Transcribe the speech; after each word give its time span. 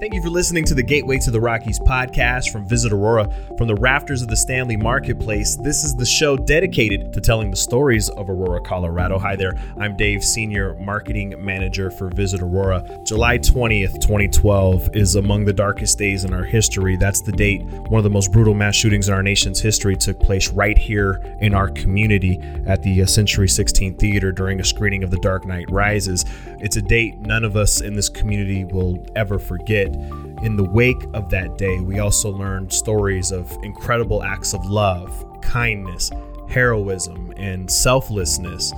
Thank 0.00 0.14
you 0.14 0.22
for 0.22 0.30
listening 0.30 0.64
to 0.66 0.74
the 0.74 0.82
Gateway 0.84 1.18
to 1.18 1.32
the 1.32 1.40
Rockies 1.40 1.80
podcast 1.80 2.52
from 2.52 2.64
Visit 2.68 2.92
Aurora. 2.92 3.28
From 3.56 3.66
the 3.66 3.74
rafters 3.74 4.22
of 4.22 4.28
the 4.28 4.36
Stanley 4.36 4.76
Marketplace, 4.76 5.56
this 5.56 5.82
is 5.82 5.92
the 5.92 6.06
show 6.06 6.36
dedicated 6.36 7.12
to 7.14 7.20
telling 7.20 7.50
the 7.50 7.56
stories 7.56 8.08
of 8.10 8.30
Aurora, 8.30 8.60
Colorado. 8.60 9.18
Hi 9.18 9.34
there, 9.34 9.58
I'm 9.76 9.96
Dave, 9.96 10.22
Senior 10.22 10.76
Marketing 10.76 11.34
Manager 11.44 11.90
for 11.90 12.10
Visit 12.10 12.42
Aurora. 12.42 13.00
July 13.02 13.38
20th, 13.38 13.94
2012 13.94 14.94
is 14.94 15.16
among 15.16 15.44
the 15.44 15.52
darkest 15.52 15.98
days 15.98 16.24
in 16.24 16.32
our 16.32 16.44
history. 16.44 16.96
That's 16.96 17.20
the 17.20 17.32
date 17.32 17.62
one 17.62 17.98
of 17.98 18.04
the 18.04 18.10
most 18.10 18.30
brutal 18.30 18.54
mass 18.54 18.76
shootings 18.76 19.08
in 19.08 19.14
our 19.14 19.22
nation's 19.24 19.60
history 19.60 19.96
took 19.96 20.20
place 20.20 20.52
right 20.52 20.78
here 20.78 21.20
in 21.40 21.54
our 21.54 21.70
community 21.70 22.38
at 22.68 22.84
the 22.84 23.04
Century 23.06 23.48
16 23.48 23.96
Theater 23.96 24.30
during 24.30 24.60
a 24.60 24.64
screening 24.64 25.02
of 25.02 25.10
The 25.10 25.18
Dark 25.18 25.44
Knight 25.44 25.68
Rises. 25.70 26.24
It's 26.60 26.76
a 26.76 26.82
date 26.82 27.18
none 27.20 27.44
of 27.44 27.56
us 27.56 27.80
in 27.80 27.94
this 27.94 28.08
community 28.08 28.64
will 28.64 29.06
ever 29.14 29.38
forget. 29.38 29.94
In 30.42 30.56
the 30.56 30.64
wake 30.64 31.04
of 31.14 31.30
that 31.30 31.56
day, 31.56 31.78
we 31.78 32.00
also 32.00 32.30
learned 32.30 32.72
stories 32.72 33.30
of 33.30 33.56
incredible 33.62 34.24
acts 34.24 34.54
of 34.54 34.64
love, 34.66 35.40
kindness, 35.40 36.10
heroism, 36.48 37.32
and 37.36 37.70
selflessness. 37.70 38.72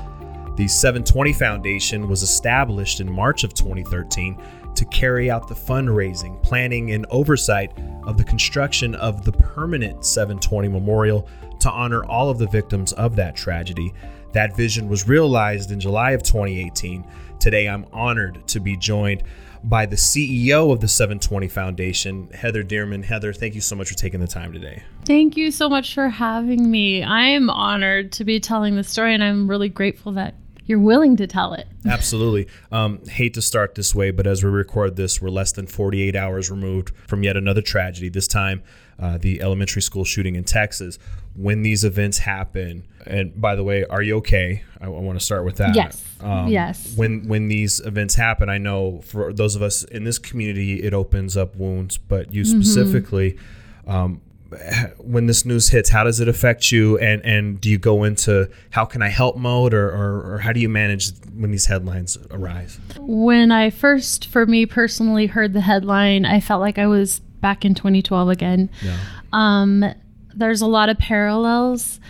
The 0.56 0.68
720 0.68 1.32
Foundation 1.32 2.06
was 2.06 2.22
established 2.22 3.00
in 3.00 3.10
March 3.10 3.44
of 3.44 3.54
2013 3.54 4.36
to 4.74 4.84
carry 4.86 5.30
out 5.30 5.48
the 5.48 5.54
fundraising, 5.54 6.42
planning, 6.42 6.92
and 6.92 7.06
oversight 7.10 7.72
of 8.04 8.18
the 8.18 8.24
construction 8.24 8.94
of 8.96 9.24
the 9.24 9.32
permanent 9.32 10.04
720 10.04 10.68
Memorial 10.68 11.26
to 11.60 11.70
honor 11.70 12.04
all 12.04 12.28
of 12.28 12.38
the 12.38 12.46
victims 12.46 12.92
of 12.92 13.16
that 13.16 13.36
tragedy. 13.36 13.94
That 14.32 14.56
vision 14.56 14.88
was 14.88 15.08
realized 15.08 15.70
in 15.70 15.80
July 15.80 16.12
of 16.12 16.22
2018. 16.22 17.04
Today, 17.40 17.68
I'm 17.68 17.86
honored 17.92 18.46
to 18.48 18.60
be 18.60 18.76
joined 18.76 19.22
by 19.64 19.86
the 19.86 19.96
CEO 19.96 20.72
of 20.72 20.80
the 20.80 20.88
720 20.88 21.48
Foundation, 21.48 22.28
Heather 22.32 22.62
Dearman. 22.62 23.04
Heather, 23.04 23.32
thank 23.32 23.54
you 23.54 23.60
so 23.60 23.76
much 23.76 23.88
for 23.88 23.94
taking 23.94 24.20
the 24.20 24.26
time 24.26 24.52
today. 24.52 24.82
Thank 25.04 25.36
you 25.36 25.50
so 25.50 25.68
much 25.68 25.94
for 25.94 26.08
having 26.08 26.70
me. 26.70 27.02
I 27.02 27.22
am 27.22 27.50
honored 27.50 28.12
to 28.12 28.24
be 28.24 28.40
telling 28.40 28.76
the 28.76 28.84
story, 28.84 29.14
and 29.14 29.22
I'm 29.22 29.48
really 29.48 29.68
grateful 29.68 30.12
that 30.12 30.34
you're 30.64 30.78
willing 30.78 31.16
to 31.16 31.26
tell 31.26 31.52
it. 31.54 31.66
Absolutely. 31.84 32.46
Um, 32.70 33.04
hate 33.06 33.34
to 33.34 33.42
start 33.42 33.74
this 33.74 33.94
way, 33.94 34.12
but 34.12 34.26
as 34.26 34.44
we 34.44 34.50
record 34.50 34.94
this, 34.94 35.20
we're 35.20 35.30
less 35.30 35.50
than 35.50 35.66
48 35.66 36.14
hours 36.14 36.50
removed 36.50 36.92
from 37.08 37.24
yet 37.24 37.36
another 37.36 37.60
tragedy. 37.60 38.08
This 38.08 38.28
time, 38.28 38.62
uh, 38.98 39.18
the 39.18 39.42
elementary 39.42 39.82
school 39.82 40.04
shooting 40.04 40.36
in 40.36 40.44
Texas. 40.44 40.98
When 41.34 41.62
these 41.62 41.84
events 41.84 42.18
happen, 42.18 42.86
and 43.06 43.38
by 43.40 43.54
the 43.56 43.64
way, 43.64 43.84
are 43.84 44.02
you 44.02 44.16
okay? 44.18 44.62
I, 44.80 44.86
I 44.86 44.88
want 44.88 45.18
to 45.18 45.24
start 45.24 45.44
with 45.44 45.56
that. 45.56 45.74
Yes. 45.74 46.04
Um, 46.20 46.48
yes. 46.48 46.94
When 46.96 47.28
when 47.28 47.48
these 47.48 47.80
events 47.80 48.14
happen, 48.14 48.48
I 48.48 48.58
know 48.58 49.00
for 49.02 49.32
those 49.32 49.56
of 49.56 49.62
us 49.62 49.84
in 49.84 50.04
this 50.04 50.18
community, 50.18 50.82
it 50.82 50.94
opens 50.94 51.36
up 51.36 51.56
wounds. 51.56 51.98
But 51.98 52.32
you 52.32 52.42
mm-hmm. 52.42 52.60
specifically, 52.60 53.38
um, 53.86 54.20
when 54.98 55.26
this 55.26 55.44
news 55.44 55.68
hits, 55.68 55.88
how 55.88 56.04
does 56.04 56.20
it 56.20 56.28
affect 56.28 56.72
you? 56.72 56.98
And 56.98 57.24
and 57.24 57.60
do 57.60 57.70
you 57.70 57.78
go 57.78 58.04
into 58.04 58.50
how 58.70 58.84
can 58.84 59.02
I 59.02 59.08
help 59.08 59.36
mode, 59.36 59.74
or, 59.74 59.88
or, 59.88 60.34
or 60.34 60.38
how 60.38 60.52
do 60.52 60.60
you 60.60 60.68
manage 60.68 61.10
when 61.34 61.50
these 61.50 61.66
headlines 61.66 62.18
arise? 62.30 62.78
When 62.98 63.52
I 63.52 63.70
first, 63.70 64.26
for 64.26 64.46
me 64.46 64.66
personally, 64.66 65.26
heard 65.26 65.52
the 65.52 65.62
headline, 65.62 66.24
I 66.24 66.40
felt 66.40 66.60
like 66.60 66.78
I 66.78 66.86
was 66.86 67.20
back 67.40 67.64
in 67.64 67.74
2012 67.74 68.28
again. 68.28 68.70
Yeah. 68.82 68.98
Um, 69.32 69.94
there's 70.34 70.60
a 70.60 70.66
lot 70.66 70.88
of 70.88 70.98
parallels 70.98 72.00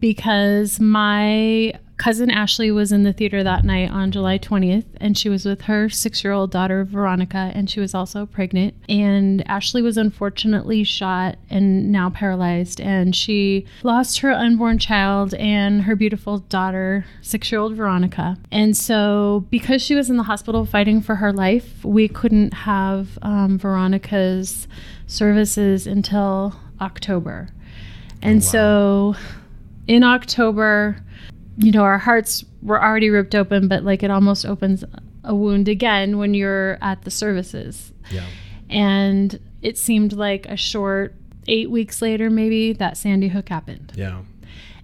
because 0.00 0.80
my 0.80 1.72
cousin 1.98 2.30
Ashley 2.30 2.70
was 2.70 2.92
in 2.92 3.02
the 3.02 3.12
theater 3.12 3.42
that 3.42 3.64
night 3.64 3.90
on 3.90 4.12
July 4.12 4.38
20th, 4.38 4.84
and 5.00 5.18
she 5.18 5.28
was 5.28 5.44
with 5.44 5.62
her 5.62 5.88
six 5.88 6.22
year 6.24 6.32
old 6.32 6.50
daughter, 6.50 6.84
Veronica, 6.84 7.50
and 7.54 7.68
she 7.68 7.80
was 7.80 7.94
also 7.94 8.24
pregnant. 8.24 8.74
And 8.88 9.46
Ashley 9.48 9.82
was 9.82 9.96
unfortunately 9.96 10.84
shot 10.84 11.36
and 11.50 11.92
now 11.92 12.08
paralyzed, 12.08 12.80
and 12.80 13.14
she 13.14 13.66
lost 13.82 14.20
her 14.20 14.30
unborn 14.30 14.78
child 14.78 15.34
and 15.34 15.82
her 15.82 15.96
beautiful 15.96 16.38
daughter, 16.38 17.04
six 17.20 17.50
year 17.52 17.60
old 17.60 17.74
Veronica. 17.74 18.38
And 18.50 18.76
so, 18.76 19.44
because 19.50 19.82
she 19.82 19.94
was 19.94 20.08
in 20.08 20.16
the 20.16 20.22
hospital 20.22 20.64
fighting 20.64 21.02
for 21.02 21.16
her 21.16 21.32
life, 21.32 21.84
we 21.84 22.08
couldn't 22.08 22.54
have 22.54 23.18
um, 23.22 23.58
Veronica's 23.58 24.68
services 25.06 25.86
until 25.86 26.54
October. 26.80 27.48
And 28.22 28.42
oh, 28.42 28.46
wow. 28.46 28.50
so, 28.50 29.16
in 29.88 30.04
October, 30.04 31.02
you 31.56 31.72
know, 31.72 31.82
our 31.82 31.98
hearts 31.98 32.44
were 32.62 32.80
already 32.80 33.10
ripped 33.10 33.34
open, 33.34 33.66
but 33.66 33.82
like 33.82 34.02
it 34.02 34.10
almost 34.10 34.46
opens 34.46 34.84
a 35.24 35.34
wound 35.34 35.68
again 35.68 36.18
when 36.18 36.34
you're 36.34 36.78
at 36.80 37.02
the 37.02 37.10
services. 37.10 37.92
Yeah. 38.10 38.26
And 38.70 39.40
it 39.62 39.76
seemed 39.76 40.12
like 40.12 40.46
a 40.46 40.56
short 40.56 41.14
eight 41.48 41.70
weeks 41.70 42.00
later, 42.02 42.30
maybe, 42.30 42.74
that 42.74 42.96
Sandy 42.96 43.28
Hook 43.28 43.48
happened. 43.48 43.92
Yeah. 43.96 44.22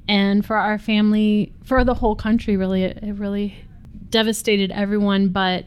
And 0.09 0.45
for 0.45 0.57
our 0.57 0.79
family, 0.79 1.53
for 1.65 1.85
the 1.85 1.95
whole 1.95 2.17
country, 2.17 2.57
really, 2.57 2.85
it, 2.85 2.99
it 3.03 3.13
really 3.13 3.55
devastated 4.09 4.71
everyone. 4.73 5.29
But 5.29 5.67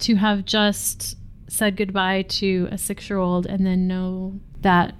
to 0.00 0.16
have 0.16 0.44
just 0.44 1.16
said 1.48 1.76
goodbye 1.76 2.22
to 2.22 2.68
a 2.72 2.78
six 2.78 3.08
year 3.08 3.18
old 3.18 3.46
and 3.46 3.64
then 3.64 3.86
know 3.86 4.40
that 4.62 4.94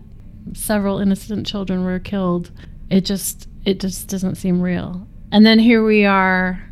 several 0.55 0.99
innocent 0.99 1.47
children 1.47 1.85
were 1.85 1.99
killed, 1.99 2.53
it 2.91 3.05
just 3.05 3.49
it 3.65 3.81
just 3.81 4.09
doesn't 4.09 4.37
seem 4.37 4.61
real. 4.61 5.07
And 5.31 5.47
then 5.47 5.59
here 5.59 5.85
we 5.85 6.05
are 6.05 6.63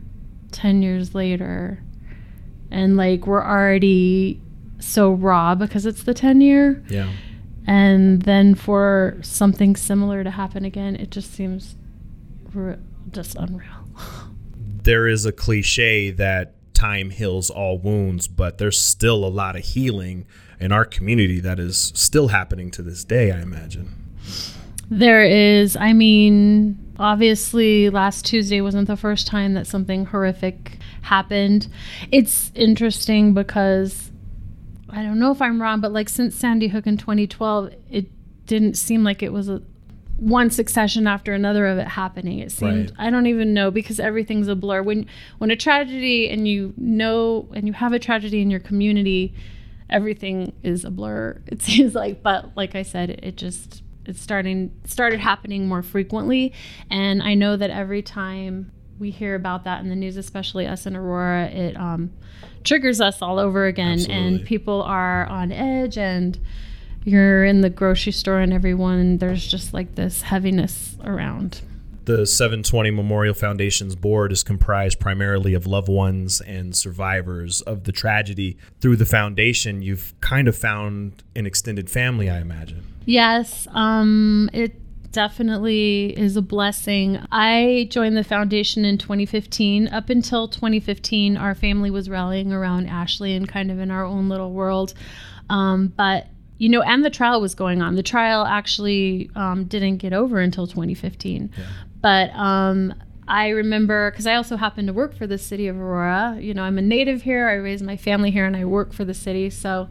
10 0.53 0.83
years 0.83 1.15
later 1.15 1.83
and 2.71 2.97
like 2.97 3.27
we're 3.27 3.45
already 3.45 4.41
so 4.79 5.13
raw 5.13 5.55
because 5.55 5.87
it's 5.87 6.03
the 6.03 6.15
10 6.15 6.41
year. 6.41 6.83
Yeah. 6.89 7.11
And 7.67 8.23
then 8.23 8.55
for 8.55 9.19
something 9.23 9.77
similar 9.77 10.25
to 10.25 10.31
happen 10.31 10.65
again, 10.65 10.97
it 10.97 11.11
just 11.11 11.33
seems 11.33 11.77
re- 12.53 12.79
just 13.11 13.37
unreal. 13.37 13.89
there 14.83 15.07
is 15.07 15.27
a 15.27 15.33
cliche 15.33 16.11
that 16.11 16.55
time 16.75 17.11
heals 17.11 17.51
all 17.51 17.79
wounds, 17.79 18.27
but 18.29 18.59
there's 18.59 18.81
still 18.81 19.25
a 19.25 19.29
lot 19.29 19.57
of 19.57 19.63
healing 19.63 20.27
in 20.59 20.73
our 20.73 20.85
community 20.85 21.41
that 21.41 21.59
is 21.59 21.93
still 21.95 22.29
happening 22.29 22.71
to 22.71 22.83
this 22.83 23.05
day, 23.05 23.31
I 23.31 23.41
imagine. 23.41 23.95
There 24.91 25.23
is, 25.23 25.77
I 25.77 25.93
mean, 25.93 26.95
obviously, 26.99 27.91
last 27.91 28.27
Tuesday 28.27 28.61
wasn't 28.61 28.89
the 28.89 28.97
first 28.97 29.27
time 29.27 29.55
that 29.55 29.67
something 29.67 30.07
horrific 30.07 30.79
happened. 31.03 31.69
It's 32.11 32.51
interesting 32.55 33.33
because 33.35 34.11
I 34.89 35.03
don't 35.03 35.19
know 35.21 35.31
if 35.31 35.41
I'm 35.41 35.63
wrong, 35.63 35.81
but 35.81 35.93
like 35.93 36.09
since 36.09 36.35
Sandy 36.35 36.69
Hook 36.69 36.87
in 36.87 36.97
2012, 36.97 37.73
it 37.91 38.07
didn't 38.47 38.75
seem 38.75 39.05
like 39.05 39.23
it 39.23 39.33
was 39.33 39.49
a 39.49 39.63
one 40.17 40.51
succession 40.51 41.07
after 41.07 41.33
another 41.33 41.67
of 41.67 41.79
it 41.79 41.89
happening. 41.89 42.41
It 42.41 42.53
seemed 42.53 42.91
right. 42.91 43.07
I 43.07 43.11
don't 43.11 43.27
even 43.27 43.55
know 43.55 43.71
because 43.71 43.99
everything's 43.99 44.49
a 44.49 44.57
blur. 44.57 44.83
When 44.83 45.07
when 45.39 45.51
a 45.51 45.57
tragedy 45.57 46.29
and 46.29 46.47
you 46.47 46.75
know 46.77 47.49
and 47.55 47.67
you 47.67 47.73
have 47.73 47.93
a 47.93 47.99
tragedy 47.99 48.43
in 48.43 48.51
your 48.51 48.61
community, 48.61 49.35
everything 49.89 50.53
is 50.63 50.85
a 50.85 50.91
blur. 50.91 51.41
It 51.47 51.63
seems 51.63 51.95
like, 51.95 52.23
but 52.23 52.57
like 52.57 52.75
I 52.75 52.83
said, 52.83 53.11
it, 53.11 53.21
it 53.23 53.37
just 53.37 53.83
it's 54.11 54.21
starting 54.21 54.71
started 54.85 55.21
happening 55.21 55.67
more 55.67 55.83
frequently 55.83 56.53
and 56.91 57.23
i 57.23 57.35
know 57.35 57.57
that 57.57 57.71
every 57.71 58.03
time 58.03 58.71
we 58.99 59.11
hear 59.11 59.35
about 59.35 59.65
that 59.65 59.81
in 59.81 59.89
the 59.89 59.97
news 59.97 60.17
especially 60.17 60.67
us 60.67 60.85
in 60.85 60.95
aurora 60.95 61.47
it 61.47 61.77
um, 61.77 62.11
triggers 62.65 63.01
us 63.01 63.23
all 63.23 63.39
over 63.39 63.65
again 63.65 63.93
Absolutely. 63.93 64.27
and 64.27 64.45
people 64.45 64.83
are 64.83 65.27
on 65.27 65.51
edge 65.53 65.97
and 65.97 66.39
you're 67.05 67.45
in 67.45 67.63
the 67.63 67.71
grocery 67.71 68.13
store 68.13 68.41
and 68.41 68.53
everyone 68.53 69.17
there's 69.17 69.47
just 69.47 69.73
like 69.73 69.95
this 69.95 70.23
heaviness 70.23 70.97
around 71.05 71.63
the 72.11 72.27
720 72.27 72.91
Memorial 72.91 73.35
Foundation's 73.35 73.95
board 73.95 74.33
is 74.33 74.43
comprised 74.43 74.99
primarily 74.99 75.55
of 75.55 75.67
loved 75.67 75.89
ones 75.89 76.41
and 76.41 76.75
survivors 76.75 77.61
of 77.61 77.85
the 77.85 77.93
tragedy. 77.93 78.57
Through 78.81 78.97
the 78.97 79.05
foundation, 79.05 79.81
you've 79.81 80.13
kind 80.21 80.49
of 80.49 80.57
found 80.57 81.23
an 81.37 81.47
extended 81.47 81.89
family, 81.89 82.29
I 82.29 82.41
imagine. 82.41 82.85
Yes, 83.11 83.67
um, 83.73 84.49
it 84.53 84.73
definitely 85.11 86.17
is 86.17 86.37
a 86.37 86.43
blessing. 86.43 87.19
I 87.33 87.89
joined 87.91 88.17
the 88.17 88.23
foundation 88.23 88.85
in 88.85 88.99
2015. 88.99 89.89
Up 89.89 90.11
until 90.11 90.47
2015, 90.47 91.37
our 91.37 91.57
family 91.57 91.91
was 91.91 92.09
rallying 92.09 92.53
around 92.53 92.87
Ashley 92.87 93.35
and 93.35 93.49
kind 93.49 93.73
of 93.73 93.81
in 93.81 93.91
our 93.91 94.05
own 94.05 94.29
little 94.29 94.53
world. 94.53 94.95
Um, 95.49 95.89
but 95.89 96.29
you 96.59 96.69
know, 96.69 96.83
and 96.83 97.05
the 97.05 97.11
trial 97.11 97.41
was 97.41 97.57
going 97.57 97.83
on. 97.83 97.97
The 97.97 98.03
trial 98.05 98.45
actually 98.45 99.29
um, 99.35 99.65
didn't 99.65 99.97
get 99.97 100.13
over 100.13 100.39
until 100.39 100.69
2015. 100.69 101.51
Yeah. 101.57 101.65
But 102.01 102.31
um, 102.37 102.95
I 103.27 103.49
remember 103.49 104.13
because 104.13 104.29
I 104.29 104.37
also 104.37 104.57
happen 104.57 104.87
to 104.87 104.93
work 104.93 105.17
for 105.17 105.27
the 105.27 105.39
city 105.39 105.67
of 105.67 105.77
Aurora. 105.77 106.39
You 106.41 106.55
know, 106.55 106.63
I'm 106.63 106.79
a 106.79 106.83
native 106.83 107.23
here. 107.23 107.49
I 107.49 107.55
raised 107.55 107.85
my 107.85 107.97
family 107.97 108.31
here, 108.31 108.47
and 108.47 108.57
I 108.57 108.67
work 108.67 108.93
for 108.93 109.05
the 109.05 109.15
city. 109.15 109.51
So 109.51 109.89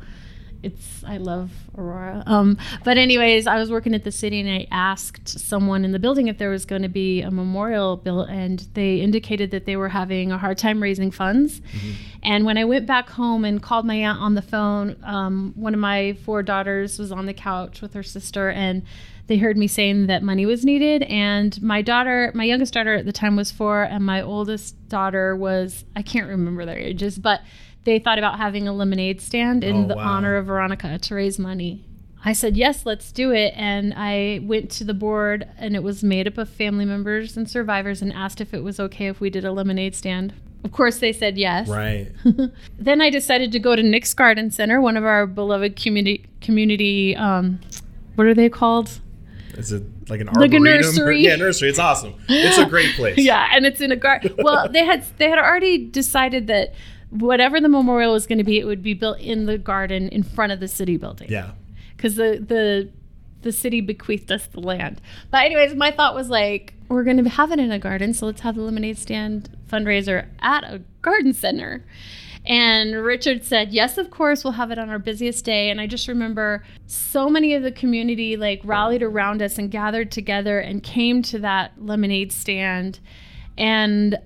it's 0.64 1.04
I 1.06 1.18
love 1.18 1.52
Aurora. 1.78 2.24
Um, 2.26 2.58
but 2.84 2.98
anyways, 2.98 3.48
I 3.48 3.58
was 3.58 3.72
working 3.72 3.94
at 3.94 4.04
the 4.04 4.12
city 4.12 4.40
and 4.40 4.50
I 4.50 4.68
asked 4.72 5.28
someone 5.28 5.86
in 5.86 5.92
the 5.92 6.00
building 6.00 6.28
if 6.28 6.38
there 6.38 6.50
was 6.50 6.66
going 6.66 6.82
to 6.82 6.90
be 6.90 7.22
a 7.22 7.32
memorial 7.32 7.98
built, 7.98 8.30
and 8.30 8.60
they 8.74 9.02
indicated 9.02 9.52
that 9.52 9.66
they 9.66 9.76
were 9.76 9.90
having 9.90 10.32
a 10.32 10.38
hard 10.38 10.58
time 10.58 10.82
raising 10.82 11.12
funds. 11.12 11.60
Mm-hmm. 11.60 11.92
And 12.24 12.46
when 12.46 12.58
I 12.58 12.66
went 12.66 12.86
back 12.86 13.10
home 13.10 13.46
and 13.46 13.62
called 13.62 13.86
my 13.86 13.96
aunt 13.96 14.20
on 14.20 14.36
the 14.36 14.42
phone, 14.42 14.98
um, 15.04 15.54
one 15.56 15.74
of 15.74 15.80
my 15.80 16.18
four 16.26 16.44
daughters 16.44 17.00
was 17.00 17.12
on 17.12 17.26
the 17.26 17.34
couch 17.34 17.82
with 17.82 17.94
her 17.94 18.04
sister 18.04 18.50
and 18.50 18.84
they 19.28 19.38
heard 19.38 19.58
me 19.58 19.68
saying 19.68 20.08
that 20.08 20.24
money 20.24 20.48
was 20.48 20.66
needed 20.66 21.04
and 21.04 21.62
my 21.62 21.84
daughter 21.84 22.32
my 22.34 22.44
youngest 22.44 22.74
daughter 22.74 22.96
at 22.96 23.06
the 23.06 23.12
time 23.12 23.36
was 23.36 23.52
four 23.52 23.84
and 23.84 24.04
my 24.04 24.22
oldest 24.22 24.76
daughter 24.90 25.36
was 25.36 25.86
i 25.96 26.02
can't 26.02 26.28
remember 26.28 26.66
their 26.66 26.80
ages 26.80 27.20
but 27.20 27.42
they 27.84 28.00
thought 28.00 28.18
about 28.18 28.38
having 28.38 28.68
a 28.68 28.74
lemonade 28.74 29.22
stand 29.22 29.64
in 29.64 29.86
oh, 29.86 29.88
the 29.88 29.96
wow. 29.96 30.04
honor 30.04 30.36
of 30.36 30.48
Veronica 30.48 30.98
to 30.98 31.16
raise 31.16 31.40
money. 31.40 31.86
I 32.24 32.34
said, 32.34 32.58
yes, 32.58 32.86
let's 32.86 33.12
do 33.12 33.32
it. 33.32 33.54
And 33.56 33.94
I 33.96 34.42
went 34.44 34.70
to 34.72 34.84
the 34.84 34.94
board, 34.94 35.48
and 35.58 35.76
it 35.76 35.84
was 35.84 36.04
made 36.04 36.28
up 36.28 36.38
of 36.38 36.50
family 36.50 36.86
members 36.86 37.38
and 37.38 37.50
survivors, 37.50 38.02
and 38.02 38.12
asked 38.12 38.42
if 38.42 38.54
it 38.54 38.64
was 38.64 38.80
okay 38.80 39.08
if 39.08 39.22
we 39.22 39.30
did 39.30 39.46
a 39.46 39.52
lemonade 39.52 39.96
stand. 39.96 40.34
Of 40.64 40.74
course, 40.74 41.00
they 41.00 41.14
said 41.14 41.38
yes. 41.38 41.70
Right. 41.70 42.12
then 42.80 43.02
I 43.02 43.10
decided 43.10 43.54
to 43.54 43.60
go 43.60 43.76
to 43.76 43.84
Nick's 43.84 44.14
Garden 44.14 44.52
Center, 44.52 44.82
one 44.82 44.98
of 44.98 45.06
our 45.06 45.26
beloved 45.26 45.78
community 45.78 46.26
community. 46.42 47.16
Um, 47.16 47.62
what 48.16 48.28
are 48.28 48.34
they 48.34 48.50
called? 48.50 49.00
Is 49.54 49.72
it 49.72 49.84
like 50.10 50.20
an 50.20 50.28
like 50.36 50.54
a 50.54 50.60
nursery? 50.60 51.22
Yeah, 51.24 51.38
nursery. 51.38 51.70
It's 51.70 51.80
awesome. 51.80 52.16
It's 52.28 52.58
a 52.58 52.66
great 52.66 52.94
place. 52.96 53.18
yeah, 53.18 53.50
and 53.54 53.66
it's 53.66 53.80
in 53.80 53.94
a 53.94 53.96
garden. 53.96 54.36
Well, 54.38 54.68
they 54.68 54.84
had 54.84 55.06
they 55.18 55.30
had 55.30 55.40
already 55.40 55.78
decided 55.78 56.48
that 56.48 56.74
whatever 57.10 57.60
the 57.60 57.70
memorial 57.70 58.14
was 58.14 58.28
going 58.28 58.38
to 58.38 58.44
be, 58.44 58.60
it 58.60 58.66
would 58.66 58.84
be 58.84 58.94
built 58.94 59.20
in 59.20 59.46
the 59.46 59.58
garden 59.58 60.10
in 60.10 60.24
front 60.24 60.52
of 60.52 60.60
the 60.60 60.68
city 60.68 60.98
building. 60.98 61.30
Yeah. 61.30 61.52
Because 61.96 62.16
the 62.16 62.44
the 62.46 62.90
the 63.42 63.52
city 63.52 63.82
bequeathed 63.82 64.32
us 64.32 64.48
the 64.48 64.60
land. 64.60 65.02
But 65.32 65.46
anyways, 65.46 65.74
my 65.76 65.92
thought 65.92 66.14
was 66.14 66.30
like, 66.30 66.74
we're 66.90 67.06
going 67.06 67.24
to 67.24 67.30
have 67.30 67.52
it 67.52 67.60
in 67.60 67.72
a 67.72 67.80
garden, 67.80 68.14
so 68.14 68.26
let's 68.26 68.42
have 68.42 68.56
the 68.56 68.62
lemonade 68.62 68.98
stand 68.98 69.50
fundraiser 69.72 70.28
at 70.42 70.64
a 70.66 70.82
garden 71.02 71.34
center. 71.34 71.86
And 72.46 72.96
Richard 72.96 73.44
said, 73.44 73.74
"Yes, 73.74 73.98
of 73.98 74.10
course, 74.10 74.44
we'll 74.44 74.54
have 74.54 74.72
it 74.72 74.80
on 74.80 74.90
our 74.90 74.98
busiest 74.98 75.46
day." 75.46 75.70
And 75.70 75.80
I 75.80 75.88
just 75.88 76.08
remember 76.08 76.64
so 76.88 77.30
many 77.30 77.54
of 77.54 77.64
the 77.64 77.72
community 77.72 78.38
like 78.38 78.62
rallied 78.64 79.04
around 79.04 79.42
us 79.42 79.58
and 79.58 79.70
gathered 79.70 80.12
together 80.12 80.60
and 80.60 80.82
came 80.82 81.22
to 81.24 81.40
that 81.40 81.74
lemonade 81.78 82.32
stand 82.32 83.00
and 83.58 84.18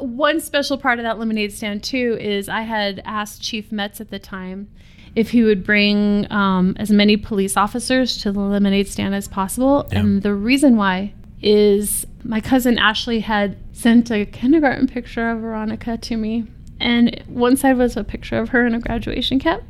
one 0.00 0.40
special 0.40 0.78
part 0.78 0.98
of 0.98 1.04
that 1.04 1.18
lemonade 1.18 1.52
stand 1.52 1.82
too 1.84 2.16
is 2.20 2.48
I 2.48 2.62
had 2.62 3.02
asked 3.04 3.42
Chief 3.42 3.70
Metz 3.70 4.00
at 4.00 4.10
the 4.10 4.18
time 4.18 4.68
if 5.14 5.30
he 5.30 5.42
would 5.42 5.64
bring 5.64 6.30
um, 6.30 6.76
as 6.78 6.90
many 6.90 7.16
police 7.16 7.56
officers 7.56 8.18
to 8.18 8.32
the 8.32 8.40
lemonade 8.40 8.88
stand 8.88 9.14
as 9.14 9.28
possible. 9.28 9.86
Yeah. 9.92 10.00
And 10.00 10.22
the 10.22 10.34
reason 10.34 10.76
why 10.76 11.12
is 11.40 12.06
my 12.24 12.40
cousin 12.40 12.78
Ashley 12.78 13.20
had 13.20 13.56
sent 13.72 14.10
a 14.10 14.24
kindergarten 14.26 14.86
picture 14.86 15.30
of 15.30 15.40
Veronica 15.40 15.96
to 15.96 16.16
me. 16.16 16.46
And 16.80 17.22
one 17.26 17.56
side 17.56 17.76
was 17.76 17.96
a 17.96 18.04
picture 18.04 18.38
of 18.38 18.50
her 18.50 18.66
in 18.66 18.74
a 18.74 18.80
graduation 18.80 19.38
cap. 19.38 19.62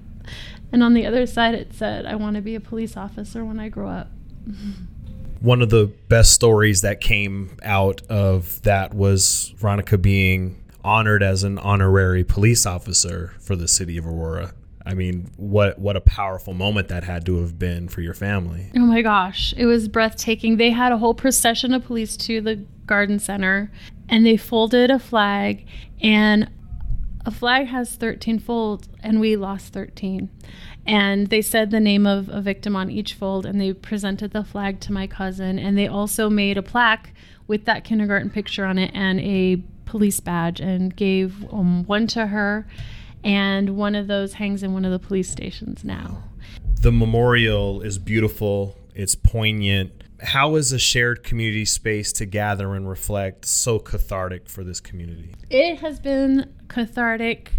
And 0.73 0.83
on 0.83 0.93
the 0.93 1.07
other 1.07 1.27
side, 1.27 1.55
it 1.55 1.73
said, 1.73 2.05
I 2.05 2.15
want 2.15 2.37
to 2.37 2.43
be 2.43 2.55
a 2.55 2.61
police 2.61 2.97
officer 2.97 3.45
when 3.45 3.59
I 3.59 3.69
grow 3.69 3.89
up. 3.89 4.11
one 5.41 5.63
of 5.63 5.71
the 5.71 5.93
best 6.09 6.33
stories 6.33 6.83
that 6.83 7.01
came 7.01 7.57
out 7.63 8.03
of 8.09 8.63
that 8.63 8.95
was 8.95 9.55
Veronica 9.57 9.99
being 9.99 10.63
honored 10.85 11.23
as 11.23 11.43
an 11.45 11.59
honorary 11.59 12.25
police 12.25 12.67
officer 12.67 13.35
for 13.41 13.57
the 13.57 13.69
city 13.69 13.99
of 13.99 14.07
Aurora. 14.07 14.53
I 14.87 14.95
mean, 14.95 15.31
what 15.37 15.79
what 15.79 15.97
a 15.97 16.01
powerful 16.01 16.55
moment 16.55 16.89
that 16.89 17.05
had 17.05 17.27
to 17.27 17.41
have 17.41 17.59
been 17.59 17.89
for 17.89 18.01
your 18.01 18.15
family. 18.15 18.71
Oh 18.75 18.81
my 18.81 19.03
gosh, 19.03 19.53
it 19.57 19.67
was 19.67 19.87
breathtaking. 19.87 20.57
They 20.57 20.71
had 20.71 20.93
a 20.93 20.99
whole 20.99 21.15
procession 21.15 21.75
of 21.75 21.85
police 21.85 22.17
to 22.19 22.41
the 22.41 22.65
garden 22.87 23.19
center 23.19 23.71
and 24.09 24.25
they 24.25 24.39
folded 24.39 24.91
a 24.91 24.99
flag 24.99 25.67
and 26.01 26.51
a 27.27 27.31
flag 27.31 27.67
has 27.67 27.95
13 27.95 28.39
folds 28.39 28.89
and 29.03 29.21
we 29.21 29.37
lost 29.37 29.75
13 29.75 30.31
and 30.89 31.27
they 31.27 31.43
said 31.43 31.71
the 31.71 31.79
name 31.79 32.07
of 32.07 32.31
a 32.31 32.41
victim 32.41 32.75
on 32.75 32.91
each 32.91 33.13
fold 33.13 33.45
and 33.45 33.61
they 33.61 33.75
presented 33.75 34.33
the 34.33 34.43
flag 34.43 34.81
to 34.81 34.93
my 34.93 35.07
cousin 35.07 35.59
and 35.59 35.77
they 35.77 35.87
also 35.87 36.31
made 36.31 36.57
a 36.57 36.63
plaque 36.63 37.13
with 37.47 37.67
that 37.67 37.85
kindergarten 37.85 38.31
picture 38.31 38.65
on 38.65 38.79
it 38.79 38.91
and 38.95 39.21
a 39.21 39.57
police 39.85 40.19
badge 40.19 40.61
and 40.61 40.97
gave 40.97 41.45
um, 41.53 41.85
one 41.85 42.07
to 42.07 42.29
her 42.29 42.67
and 43.23 43.77
one 43.77 43.95
of 43.95 44.07
those 44.07 44.35
hangs 44.35 44.63
in 44.63 44.73
one 44.73 44.87
of 44.87 44.91
the 44.91 44.99
police 44.99 45.31
stations 45.31 45.85
now. 45.85 46.25
The 46.81 46.93
memorial 46.93 47.83
is 47.83 47.99
beautiful. 47.99 48.77
It's 48.95 49.15
poignant. 49.15 49.93
How 50.23 50.55
is 50.55 50.73
a 50.73 50.79
shared 50.79 51.23
community 51.23 51.65
space 51.65 52.13
to 52.15 52.27
gather 52.27 52.75
and 52.75 52.89
reflect 52.89 53.45
so 53.45 53.79
cathartic 53.79 54.49
for 54.49 54.65
this 54.65 54.81
community? 54.81 55.35
It 55.51 55.81
has 55.81 56.01
been 56.01 56.51
cathartic 56.69 57.53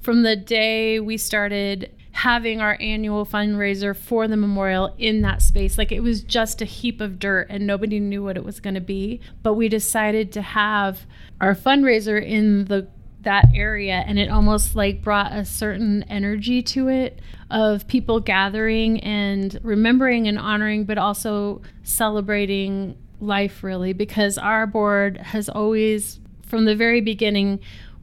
from 0.00 0.22
the 0.22 0.36
day 0.36 1.00
we 1.00 1.16
started 1.16 1.92
having 2.18 2.60
our 2.60 2.76
annual 2.80 3.24
fundraiser 3.24 3.96
for 3.96 4.26
the 4.26 4.36
memorial 4.36 4.92
in 4.98 5.22
that 5.22 5.40
space. 5.40 5.78
Like 5.78 5.92
it 5.92 6.00
was 6.00 6.20
just 6.20 6.60
a 6.60 6.64
heap 6.64 7.00
of 7.00 7.20
dirt 7.20 7.46
and 7.48 7.64
nobody 7.64 8.00
knew 8.00 8.24
what 8.24 8.36
it 8.36 8.44
was 8.44 8.58
going 8.58 8.74
to 8.74 8.80
be. 8.80 9.20
But 9.44 9.54
we 9.54 9.68
decided 9.68 10.32
to 10.32 10.42
have 10.42 11.06
our 11.40 11.54
fundraiser 11.54 12.20
in 12.20 12.64
the 12.64 12.88
that 13.22 13.44
area 13.54 14.02
and 14.06 14.18
it 14.18 14.30
almost 14.30 14.74
like 14.74 15.02
brought 15.02 15.32
a 15.32 15.44
certain 15.44 16.02
energy 16.04 16.62
to 16.62 16.88
it 16.88 17.20
of 17.50 17.86
people 17.86 18.20
gathering 18.20 19.00
and 19.00 19.58
remembering 19.62 20.26
and 20.26 20.38
honoring 20.38 20.84
but 20.84 20.98
also 20.98 21.60
celebrating 21.82 22.96
life 23.20 23.62
really 23.64 23.92
because 23.92 24.38
our 24.38 24.66
board 24.66 25.16
has 25.18 25.48
always 25.48 26.20
from 26.46 26.64
the 26.64 26.76
very 26.76 27.00
beginning 27.00 27.58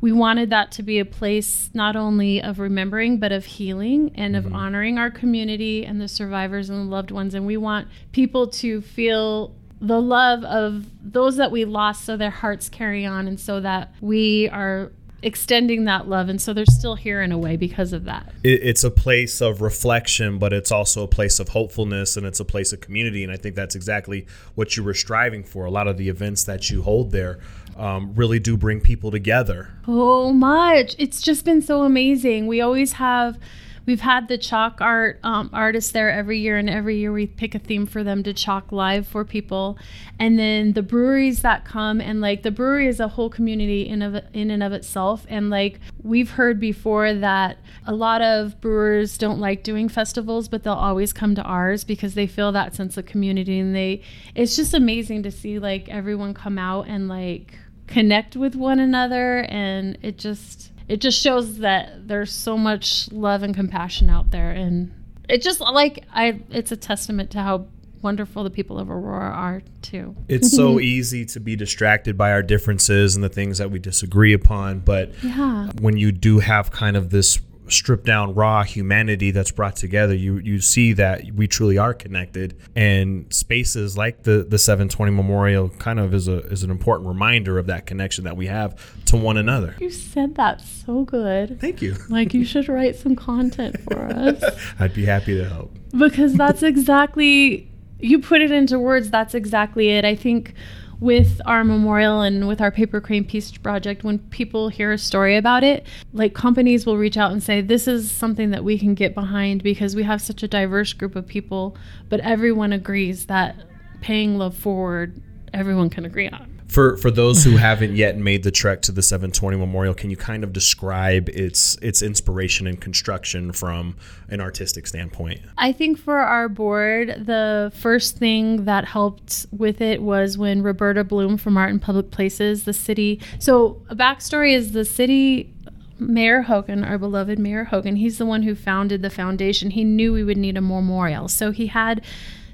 we 0.06 0.12
wanted 0.12 0.52
that 0.52 0.72
to 0.72 0.84
be 0.84 1.00
a 1.00 1.04
place 1.04 1.72
not 1.74 1.96
only 1.96 2.40
of 2.40 2.60
remembering 2.60 3.18
but 3.18 3.32
of 3.32 3.44
healing 3.44 4.12
and 4.14 4.36
mm-hmm. 4.36 4.46
of 4.46 4.54
honoring 4.54 5.00
our 5.00 5.10
community 5.10 5.84
and 5.84 6.00
the 6.00 6.08
survivors 6.08 6.70
and 6.70 6.80
the 6.80 6.92
loved 6.92 7.10
ones 7.10 7.34
and 7.34 7.44
we 7.44 7.58
want 7.58 7.88
people 8.12 8.46
to 8.46 8.82
feel 8.82 9.52
the 9.82 10.00
love 10.00 10.44
of 10.44 10.86
those 11.02 11.38
that 11.38 11.50
we 11.50 11.66
lost 11.66 12.06
so 12.06 12.16
their 12.16 12.30
hearts 12.30 12.70
carry 12.70 13.04
on 13.04 13.28
and 13.28 13.40
so 13.40 13.60
that 13.60 13.96
we 14.00 14.48
are 14.50 14.92
extending 15.26 15.86
that 15.86 16.08
love 16.08 16.30
and 16.30 16.40
so 16.40 16.54
they're 16.54 16.66
still 16.66 16.96
here 16.96 17.22
in 17.22 17.32
a 17.32 17.38
way 17.38 17.58
because 17.58 17.92
of 17.92 18.06
that 18.06 18.32
it's 18.44 18.84
a 18.84 18.92
place 18.92 19.42
of 19.42 19.60
reflection 19.60 20.38
but 20.38 20.54
it's 20.54 20.72
also 20.72 21.04
a 21.04 21.08
place 21.08 21.40
of 21.40 21.50
hopefulness 21.50 22.16
and 22.16 22.26
it's 22.26 22.40
a 22.40 22.46
place 22.46 22.72
of 22.72 22.80
community 22.80 23.24
and 23.24 23.34
i 23.34 23.36
think 23.36 23.56
that's 23.56 23.76
exactly 23.76 24.26
what 24.54 24.78
you 24.78 24.84
were 24.84 24.94
striving 24.94 25.44
for 25.44 25.66
a 25.66 25.72
lot 25.72 25.88
of 25.88 25.98
the 25.98 26.08
events 26.08 26.44
that 26.44 26.70
you 26.70 26.84
hold 26.84 27.12
there 27.12 27.40
um, 27.78 28.14
really 28.16 28.40
do 28.40 28.58
bring 28.58 28.80
people 28.80 29.12
together. 29.12 29.70
So 29.86 30.32
much. 30.32 30.96
It's 30.98 31.22
just 31.22 31.46
been 31.46 31.62
so 31.62 31.84
amazing. 31.84 32.48
We 32.48 32.62
always 32.62 32.94
have. 32.94 33.38
We've 33.86 34.02
had 34.02 34.28
the 34.28 34.38
chalk 34.38 34.82
art 34.82 35.20
um, 35.24 35.50
artists 35.54 35.92
there 35.92 36.10
every 36.12 36.40
year, 36.40 36.58
and 36.58 36.70
every 36.70 36.98
year 36.98 37.12
we 37.12 37.28
pick 37.28 37.54
a 37.54 37.60
theme 37.60 37.86
for 37.86 38.04
them 38.04 38.24
to 38.24 38.34
chalk 38.34 38.72
live 38.72 39.08
for 39.08 39.24
people. 39.24 39.78
And 40.18 40.40
then 40.40 40.74
the 40.74 40.82
breweries 40.82 41.42
that 41.42 41.66
come, 41.66 42.02
and 42.02 42.20
like 42.20 42.44
the 42.44 42.52
brewery 42.52 42.88
is 42.88 43.00
a 43.00 43.10
whole 43.10 43.30
community 43.30 43.88
in 43.88 44.02
of 44.02 44.24
in 44.34 44.50
and 44.50 44.64
of 44.64 44.74
itself. 44.74 45.26
And 45.30 45.50
like 45.50 45.80
we've 46.02 46.32
heard 46.32 46.60
before 46.60 47.14
that 47.14 47.58
a 47.86 47.94
lot 47.94 48.22
of 48.22 48.60
brewers 48.60 49.18
don't 49.18 49.40
like 49.40 49.64
doing 49.64 49.88
festivals, 49.88 50.48
but 50.48 50.64
they'll 50.64 50.74
always 50.74 51.14
come 51.14 51.36
to 51.36 51.44
ours 51.44 51.84
because 51.84 52.16
they 52.16 52.28
feel 52.28 52.52
that 52.54 52.76
sense 52.76 52.98
of 52.98 53.06
community. 53.06 53.60
And 53.60 53.76
they, 53.76 54.02
it's 54.34 54.56
just 54.56 54.74
amazing 54.74 55.24
to 55.24 55.32
see 55.32 55.60
like 55.60 55.90
everyone 55.90 56.34
come 56.34 56.58
out 56.58 56.88
and 56.88 57.08
like 57.08 57.58
connect 57.88 58.36
with 58.36 58.56
one 58.56 58.80
another 58.80 59.44
and 59.44 59.98
it 60.02 60.18
just 60.18 60.72
it 60.88 61.02
just 61.02 61.20
shows 61.20 61.58
that 61.60 62.08
there's 62.08 62.32
so 62.32 62.58
much 62.58 63.12
love 63.12 63.44
and 63.44 63.56
compassion 63.56 64.10
out 64.10 64.32
there 64.32 64.52
and 64.52 64.92
it 65.28 65.42
just 65.42 65.60
like 65.60 66.04
i 66.14 66.40
it's 66.52 66.72
a 66.72 66.78
testament 66.78 67.32
to 67.32 67.42
how 67.42 67.66
wonderful 68.02 68.44
the 68.44 68.50
people 68.50 68.78
of 68.78 68.90
aurora 68.92 69.32
are 69.32 69.64
too 69.82 70.16
it's 70.28 70.56
so 70.56 70.80
easy 70.80 71.26
to 71.26 71.40
be 71.40 71.56
distracted 71.56 72.18
by 72.18 72.32
our 72.32 72.44
differences 72.44 73.16
and 73.16 73.24
the 73.24 73.30
things 73.30 73.58
that 73.58 73.72
we 73.72 73.80
disagree 73.80 74.34
upon 74.34 74.80
but 74.80 75.12
yeah. 75.24 75.70
when 75.82 75.98
you 75.98 76.12
do 76.12 76.40
have 76.40 76.72
kind 76.72 76.96
of 76.96 77.10
this 77.10 77.40
stripped 77.68 78.06
down 78.06 78.34
raw 78.34 78.64
humanity 78.64 79.32
that's 79.32 79.52
brought 79.52 79.76
together 79.76 80.14
you 80.14 80.38
you 80.38 80.60
see 80.60 80.94
that 80.94 81.32
we 81.34 81.48
truly 81.48 81.78
are 81.78 81.94
connected. 81.94 82.58
And 82.76 83.32
spaces 83.34 83.98
like 83.98 84.24
the 84.24 84.46
the 84.48 84.58
720 84.58 85.12
memorial 85.12 85.70
kind 85.70 86.00
of 86.00 86.14
is 86.14 86.28
a 86.28 86.40
is 86.48 86.64
an 86.64 86.72
important 86.72 87.08
reminder 87.08 87.58
of 87.58 87.68
that 87.68 87.86
connection 87.86 88.24
that 88.26 88.38
we 88.38 88.48
have 88.48 88.76
to 89.06 89.18
one 89.18 89.38
another. 89.38 89.76
You 89.80 89.90
said 89.90 90.36
that 90.36 90.62
so 90.62 91.04
good. 91.04 91.60
Thank 91.60 91.82
you. 91.82 91.96
Like 92.10 92.34
you 92.34 92.46
should 92.46 92.70
write 92.70 92.96
some 92.96 93.16
content 93.16 93.80
for 93.82 94.06
us. 94.06 94.44
I'd 94.80 94.94
be 94.94 95.06
happy 95.06 95.38
to 95.38 95.48
help. 95.48 95.72
Because 95.98 96.34
that's 96.34 96.64
exactly 96.64 97.70
you 98.00 98.20
put 98.20 98.42
it 98.42 98.52
into 98.52 98.78
words 98.78 99.10
that's 99.10 99.34
exactly 99.34 99.90
it. 99.90 100.06
I 100.06 100.16
think 100.16 100.54
with 101.00 101.42
our 101.46 101.64
memorial 101.64 102.22
and 102.22 102.48
with 102.48 102.62
our 102.62 102.72
paper 102.72 103.02
crane 103.02 103.26
peace 103.26 103.52
project 103.58 104.04
when 104.04 104.20
people 104.20 104.70
hear 104.70 104.92
a 104.92 104.98
story 104.98 105.36
about 105.36 105.64
it 105.64 105.86
like 106.14 106.34
companies 106.34 106.86
will 106.86 106.98
reach 106.98 107.18
out 107.18 107.32
and 107.32 107.44
say 107.44 107.62
this 107.62 107.88
is 107.88 108.10
something 108.10 108.52
that 108.52 108.64
we 108.64 108.78
can 108.78 108.94
get 108.94 109.14
behind 109.14 109.62
because 109.62 109.96
we 109.96 110.04
have 110.04 110.22
such 110.22 110.42
a 110.44 110.48
diverse 110.48 110.94
group 110.94 111.16
of 111.16 111.28
people 111.28 111.76
but 112.10 112.20
everyone 112.22 112.72
agrees 112.72 113.26
that 113.26 113.56
paying 114.02 114.38
love 114.38 114.56
forward 114.56 115.22
everyone 115.54 115.90
can 115.90 116.06
agree 116.06 116.30
on 116.30 116.55
for 116.68 116.98
for 116.98 117.12
those 117.12 117.44
who 117.44 117.58
haven't 117.58 117.96
yet 117.96 118.18
made 118.18 118.44
the 118.44 118.52
trek 118.52 118.82
to 118.84 118.92
the 118.92 119.02
720 119.02 119.58
Memorial, 119.58 119.94
can 119.94 120.10
you 120.10 120.18
kind 120.18 120.44
of 120.44 120.52
describe 120.54 121.30
its 121.30 121.78
its 121.82 122.02
inspiration 122.02 122.68
and 122.68 122.80
construction 122.80 123.52
from 123.52 123.96
an 124.30 124.42
artistic 124.42 124.88
standpoint? 124.88 125.42
I 125.58 125.72
think 125.72 125.98
for 125.98 126.18
our 126.18 126.50
board, 126.50 127.26
the 127.26 127.72
first 127.76 128.18
thing 128.18 128.66
that 128.66 128.86
helped 128.86 129.46
with 129.52 129.82
it 129.82 130.02
was 130.02 130.38
when 130.38 130.62
Roberta 130.62 131.04
Bloom 131.04 131.38
from 131.38 131.58
Art 131.58 131.72
in 131.72 131.80
Public 131.80 132.12
Places, 132.12 132.64
the 132.64 132.74
city. 132.74 133.22
So 133.40 133.82
a 133.90 133.96
backstory 133.96 134.54
is 134.54 134.72
the 134.72 134.86
city 134.86 135.54
Mayor 136.00 136.42
Hogan, 136.42 136.84
our 136.84 136.98
beloved 136.98 137.40
Mayor 137.40 137.66
Hogan, 137.66 137.96
he's 137.96 138.18
the 138.18 138.26
one 138.26 138.44
who 138.44 138.54
founded 138.56 139.02
the 139.02 139.10
foundation. 139.10 139.72
He 139.72 139.84
knew 139.84 140.12
we 140.12 140.24
would 140.24 140.38
need 140.38 140.58
a 140.58 140.62
memorial. 140.62 141.28
So 141.28 141.52
he 141.52 141.68
had 141.68 142.02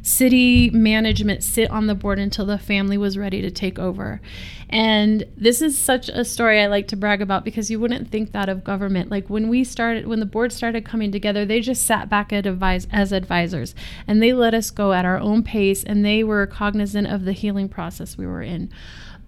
city 0.01 0.69
management 0.71 1.43
sit 1.43 1.69
on 1.69 1.87
the 1.87 1.95
board 1.95 2.17
until 2.17 2.45
the 2.45 2.57
family 2.57 2.97
was 2.97 3.17
ready 3.17 3.41
to 3.41 3.51
take 3.51 3.77
over. 3.77 4.19
And 4.69 5.25
this 5.37 5.61
is 5.61 5.77
such 5.77 6.09
a 6.09 6.25
story 6.25 6.61
I 6.61 6.67
like 6.67 6.87
to 6.89 6.95
brag 6.95 7.21
about 7.21 7.43
because 7.43 7.69
you 7.69 7.79
wouldn't 7.79 8.09
think 8.09 8.31
that 8.31 8.49
of 8.49 8.63
government. 8.63 9.11
Like 9.11 9.29
when 9.29 9.47
we 9.47 9.63
started, 9.63 10.07
when 10.07 10.19
the 10.19 10.25
board 10.25 10.51
started 10.51 10.85
coming 10.85 11.11
together, 11.11 11.45
they 11.45 11.59
just 11.59 11.85
sat 11.85 12.09
back 12.09 12.31
advise, 12.31 12.87
as 12.91 13.11
advisors 13.11 13.75
and 14.07 14.23
they 14.23 14.33
let 14.33 14.53
us 14.53 14.71
go 14.71 14.93
at 14.93 15.05
our 15.05 15.19
own 15.19 15.43
pace 15.43 15.83
and 15.83 16.03
they 16.03 16.23
were 16.23 16.47
cognizant 16.47 17.07
of 17.07 17.25
the 17.25 17.33
healing 17.33 17.69
process 17.69 18.17
we 18.17 18.25
were 18.25 18.41
in. 18.41 18.71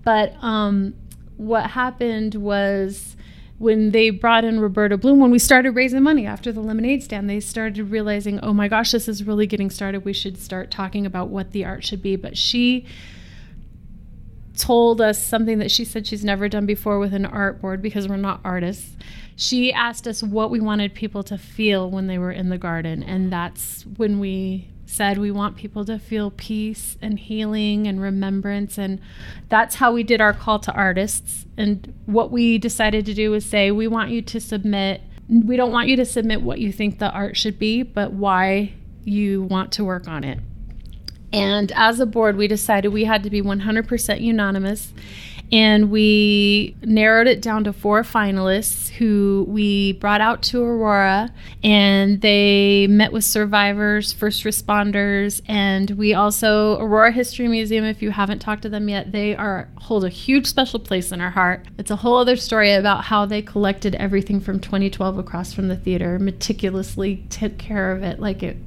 But 0.03 0.35
um, 0.41 0.95
what 1.37 1.71
happened 1.71 2.35
was 2.35 3.15
when 3.57 3.91
they 3.91 4.09
brought 4.09 4.43
in 4.43 4.59
Roberta 4.59 4.97
Bloom, 4.97 5.19
when 5.19 5.31
we 5.31 5.39
started 5.39 5.71
raising 5.71 6.03
money 6.03 6.25
after 6.25 6.51
the 6.51 6.59
lemonade 6.59 7.03
stand, 7.03 7.29
they 7.29 7.39
started 7.39 7.89
realizing, 7.89 8.39
oh 8.41 8.53
my 8.53 8.67
gosh, 8.67 8.91
this 8.91 9.07
is 9.07 9.23
really 9.23 9.47
getting 9.47 9.69
started. 9.69 10.03
We 10.03 10.13
should 10.13 10.37
start 10.37 10.71
talking 10.71 11.05
about 11.05 11.29
what 11.29 11.51
the 11.51 11.63
art 11.65 11.83
should 11.83 12.01
be. 12.01 12.15
But 12.15 12.37
she 12.37 12.85
told 14.57 15.01
us 15.01 15.23
something 15.23 15.59
that 15.59 15.71
she 15.71 15.85
said 15.85 16.05
she's 16.05 16.23
never 16.23 16.47
done 16.47 16.65
before 16.65 16.99
with 16.99 17.13
an 17.13 17.25
art 17.25 17.61
board 17.61 17.81
because 17.81 18.07
we're 18.07 18.17
not 18.17 18.41
artists. 18.43 18.95
She 19.35 19.73
asked 19.73 20.07
us 20.07 20.21
what 20.21 20.51
we 20.51 20.59
wanted 20.59 20.93
people 20.93 21.23
to 21.23 21.37
feel 21.37 21.89
when 21.89 22.07
they 22.07 22.17
were 22.17 22.31
in 22.31 22.49
the 22.49 22.57
garden. 22.57 23.03
And 23.03 23.31
that's 23.31 23.83
when 23.97 24.19
we 24.19 24.69
said 24.93 25.17
we 25.17 25.31
want 25.31 25.57
people 25.57 25.83
to 25.85 25.97
feel 25.97 26.31
peace 26.31 26.97
and 27.01 27.19
healing 27.19 27.87
and 27.87 27.99
remembrance. 27.99 28.77
And 28.77 29.01
that's 29.49 29.75
how 29.75 29.91
we 29.91 30.03
did 30.03 30.21
our 30.21 30.33
call 30.33 30.59
to 30.59 30.71
artists. 30.71 31.45
And 31.57 31.93
what 32.05 32.31
we 32.31 32.57
decided 32.57 33.05
to 33.07 33.13
do 33.13 33.31
was 33.31 33.45
say 33.45 33.71
we 33.71 33.87
want 33.87 34.11
you 34.11 34.21
to 34.21 34.39
submit 34.39 35.01
we 35.29 35.55
don't 35.55 35.71
want 35.71 35.87
you 35.87 35.95
to 35.95 36.05
submit 36.05 36.41
what 36.41 36.59
you 36.59 36.71
think 36.71 36.99
the 36.99 37.09
art 37.09 37.37
should 37.37 37.57
be 37.57 37.81
but 37.81 38.11
why 38.11 38.73
you 39.05 39.43
want 39.43 39.71
to 39.71 39.83
work 39.83 40.07
on 40.07 40.23
it. 40.23 40.37
And 41.31 41.71
as 41.71 41.99
a 41.99 42.05
board 42.05 42.35
we 42.35 42.47
decided 42.47 42.89
we 42.89 43.05
had 43.05 43.23
to 43.23 43.29
be 43.29 43.41
100% 43.41 44.21
unanimous 44.21 44.93
and 45.53 45.91
we 45.91 46.75
narrowed 46.81 47.27
it 47.27 47.39
down 47.39 47.63
to 47.63 47.71
four 47.71 48.01
finalists 48.01 48.89
who 48.89 49.45
we 49.47 49.93
brought 49.93 50.19
out 50.19 50.41
to 50.41 50.63
Aurora 50.63 51.31
and 51.63 52.19
they 52.21 52.87
met 52.87 53.11
with 53.11 53.23
survivors, 53.23 54.11
first 54.11 54.45
responders, 54.45 55.43
and 55.47 55.91
we 55.91 56.15
also 56.15 56.79
Aurora 56.79 57.11
History 57.11 57.47
Museum 57.47 57.85
if 57.85 58.01
you 58.01 58.09
haven't 58.09 58.39
talked 58.39 58.63
to 58.63 58.69
them 58.69 58.89
yet, 58.89 59.11
they 59.11 59.35
are 59.35 59.69
hold 59.77 60.03
a 60.03 60.09
huge 60.09 60.47
special 60.47 60.79
place 60.79 61.11
in 61.11 61.21
our 61.21 61.29
heart. 61.29 61.67
It's 61.77 61.91
a 61.91 61.97
whole 61.97 62.17
other 62.17 62.35
story 62.35 62.73
about 62.73 63.03
how 63.03 63.27
they 63.27 63.43
collected 63.43 63.93
everything 63.93 64.39
from 64.39 64.59
2012 64.59 65.19
across 65.19 65.53
from 65.53 65.67
the 65.67 65.77
theater, 65.77 66.17
meticulously 66.17 67.27
took 67.29 67.59
care 67.59 67.91
of 67.91 68.01
it 68.01 68.19
like 68.19 68.41
it 68.41 68.57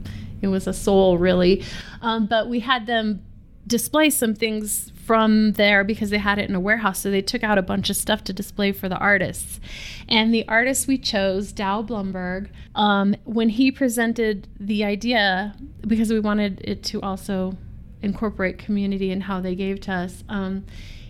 it 0.41 0.47
was 0.47 0.69
a 0.69 0.73
soul 0.73 1.19
really. 1.19 1.65
Um, 2.01 2.27
but 2.27 2.49
we 2.49 2.61
had 2.61 2.87
them 2.87 3.25
display 3.67 4.11
some 4.11 4.37
things 4.37 4.93
from 5.07 5.53
there 5.53 5.85
because 5.85 6.11
they 6.11 6.19
had 6.19 6.39
it 6.39 6.49
in 6.49 6.55
a 6.55 6.61
warehouse. 6.61 7.01
So 7.01 7.11
they 7.11 7.23
took 7.23 7.45
out 7.45 7.59
a 7.59 7.63
bunch 7.63 7.91
of 7.91 7.97
stuff 7.97 8.25
to 8.25 8.33
display 8.33 8.73
for 8.73 8.89
the 8.89 8.99
artists. 8.99 9.61
And 10.09 10.35
the 10.35 10.47
artist 10.49 10.89
we 10.89 10.99
chose, 10.99 11.53
Douwe 11.53 11.87
Blumberg, 11.87 12.49
um, 12.75 13.15
when 13.25 13.51
he 13.51 13.71
presented 13.71 14.49
the 14.59 14.85
idea, 14.85 15.55
because 15.87 16.11
we 16.11 16.19
wanted 16.19 16.61
it 16.65 16.83
to 16.85 17.01
also 17.01 17.57
incorporate 18.03 18.59
community 18.59 19.11
and 19.11 19.23
how 19.23 19.41
they 19.41 19.55
gave 19.55 19.81
to 19.83 19.93
us. 19.93 20.25
Um, 20.29 20.65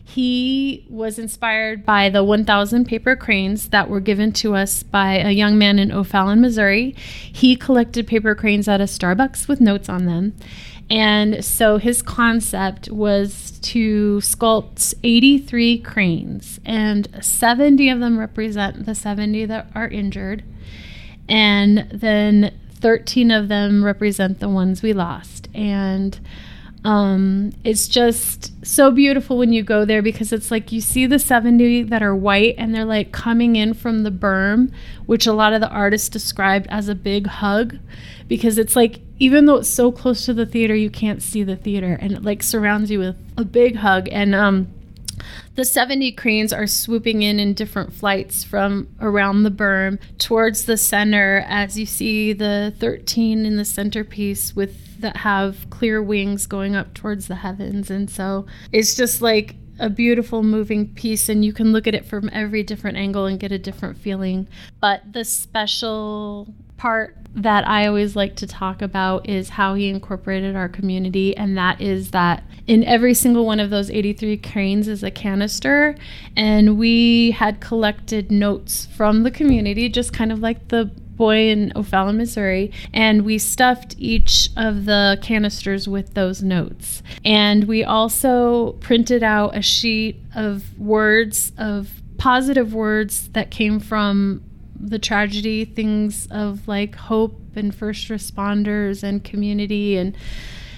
he 0.08 0.86
was 0.88 1.18
inspired 1.18 1.84
by 1.84 2.10
the 2.10 2.22
1,000 2.22 2.84
paper 2.84 3.16
cranes 3.16 3.70
that 3.70 3.90
were 3.90 3.98
given 3.98 4.30
to 4.34 4.54
us 4.54 4.84
by 4.84 5.18
a 5.18 5.32
young 5.32 5.58
man 5.58 5.80
in 5.80 5.90
O'Fallon, 5.90 6.40
Missouri. 6.40 6.94
He 7.32 7.56
collected 7.56 8.06
paper 8.06 8.36
cranes 8.36 8.68
at 8.68 8.80
a 8.80 8.84
Starbucks 8.84 9.48
with 9.48 9.60
notes 9.60 9.88
on 9.88 10.06
them. 10.06 10.36
And 10.88 11.44
so 11.44 11.78
his 11.78 12.00
concept 12.00 12.90
was 12.90 13.58
to 13.62 14.18
sculpt 14.18 14.94
83 15.02 15.78
cranes, 15.78 16.60
and 16.64 17.08
70 17.20 17.88
of 17.90 17.98
them 17.98 18.18
represent 18.18 18.86
the 18.86 18.94
70 18.94 19.46
that 19.46 19.68
are 19.74 19.88
injured, 19.88 20.44
and 21.28 21.88
then 21.92 22.54
13 22.74 23.32
of 23.32 23.48
them 23.48 23.84
represent 23.84 24.38
the 24.38 24.48
ones 24.48 24.82
we 24.82 24.92
lost. 24.92 25.48
And 25.52 26.20
um, 26.86 27.52
it's 27.64 27.88
just 27.88 28.64
so 28.64 28.92
beautiful 28.92 29.38
when 29.38 29.52
you 29.52 29.64
go 29.64 29.84
there 29.84 30.02
because 30.02 30.32
it's 30.32 30.52
like 30.52 30.70
you 30.70 30.80
see 30.80 31.04
the 31.04 31.18
70 31.18 31.82
that 31.82 32.00
are 32.00 32.14
white 32.14 32.54
and 32.58 32.72
they're 32.72 32.84
like 32.84 33.10
coming 33.10 33.56
in 33.56 33.74
from 33.74 34.04
the 34.04 34.12
berm, 34.12 34.72
which 35.04 35.26
a 35.26 35.32
lot 35.32 35.52
of 35.52 35.60
the 35.60 35.68
artists 35.68 36.08
described 36.08 36.68
as 36.70 36.88
a 36.88 36.94
big 36.94 37.26
hug 37.26 37.78
because 38.28 38.56
it's 38.56 38.76
like 38.76 39.00
even 39.18 39.46
though 39.46 39.56
it's 39.56 39.68
so 39.68 39.90
close 39.90 40.24
to 40.26 40.32
the 40.32 40.46
theater, 40.46 40.76
you 40.76 40.88
can't 40.88 41.24
see 41.24 41.42
the 41.42 41.56
theater 41.56 41.98
and 42.00 42.12
it 42.12 42.22
like 42.22 42.40
surrounds 42.40 42.88
you 42.88 43.00
with 43.00 43.16
a 43.36 43.44
big 43.44 43.74
hug. 43.74 44.08
And 44.12 44.32
um, 44.32 44.72
the 45.56 45.64
70 45.64 46.12
cranes 46.12 46.52
are 46.52 46.68
swooping 46.68 47.20
in 47.20 47.40
in 47.40 47.54
different 47.54 47.94
flights 47.94 48.44
from 48.44 48.86
around 49.00 49.42
the 49.42 49.50
berm 49.50 49.98
towards 50.18 50.66
the 50.66 50.76
center 50.76 51.44
as 51.48 51.76
you 51.76 51.84
see 51.84 52.32
the 52.32 52.72
13 52.78 53.44
in 53.44 53.56
the 53.56 53.64
centerpiece 53.64 54.54
with 54.54 54.85
that 55.00 55.18
have 55.18 55.68
clear 55.70 56.02
wings 56.02 56.46
going 56.46 56.74
up 56.74 56.94
towards 56.94 57.28
the 57.28 57.36
heavens. 57.36 57.90
And 57.90 58.10
so 58.10 58.46
it's 58.72 58.94
just 58.94 59.22
like 59.22 59.56
a 59.78 59.90
beautiful 59.90 60.42
moving 60.42 60.92
piece 60.94 61.28
and 61.28 61.44
you 61.44 61.52
can 61.52 61.72
look 61.72 61.86
at 61.86 61.94
it 61.94 62.06
from 62.06 62.30
every 62.32 62.62
different 62.62 62.96
angle 62.96 63.26
and 63.26 63.38
get 63.38 63.52
a 63.52 63.58
different 63.58 63.98
feeling. 63.98 64.48
But 64.80 65.12
the 65.12 65.24
special 65.24 66.54
part 66.76 67.16
that 67.34 67.68
I 67.68 67.86
always 67.86 68.16
like 68.16 68.36
to 68.36 68.46
talk 68.46 68.80
about 68.80 69.28
is 69.28 69.50
how 69.50 69.74
he 69.74 69.88
incorporated 69.88 70.56
our 70.56 70.68
community, 70.68 71.36
and 71.36 71.56
that 71.58 71.80
is 71.80 72.10
that 72.12 72.44
in 72.66 72.82
every 72.84 73.12
single 73.12 73.44
one 73.44 73.60
of 73.60 73.70
those 73.70 73.90
83 73.90 74.38
cranes 74.38 74.88
is 74.88 75.02
a 75.02 75.10
canister, 75.10 75.96
and 76.34 76.78
we 76.78 77.32
had 77.32 77.60
collected 77.60 78.30
notes 78.30 78.86
from 78.96 79.22
the 79.22 79.30
community, 79.30 79.88
just 79.88 80.14
kind 80.14 80.32
of 80.32 80.40
like 80.40 80.68
the 80.68 80.90
boy 81.16 81.48
in 81.48 81.72
O'Fallon, 81.74 82.16
Missouri, 82.16 82.72
and 82.92 83.24
we 83.24 83.38
stuffed 83.38 83.94
each 83.98 84.50
of 84.56 84.84
the 84.84 85.18
canisters 85.22 85.88
with 85.88 86.14
those 86.14 86.42
notes. 86.42 87.02
And 87.24 87.64
we 87.64 87.84
also 87.84 88.72
printed 88.80 89.22
out 89.22 89.56
a 89.56 89.62
sheet 89.62 90.20
of 90.34 90.78
words 90.78 91.52
of 91.58 91.90
positive 92.18 92.74
words 92.74 93.28
that 93.28 93.50
came 93.50 93.80
from 93.80 94.42
the 94.78 94.98
tragedy, 94.98 95.64
things 95.64 96.26
of 96.30 96.66
like 96.68 96.94
hope 96.94 97.40
and 97.56 97.74
first 97.74 98.08
responders 98.08 99.02
and 99.02 99.24
community, 99.24 99.96
and 99.96 100.16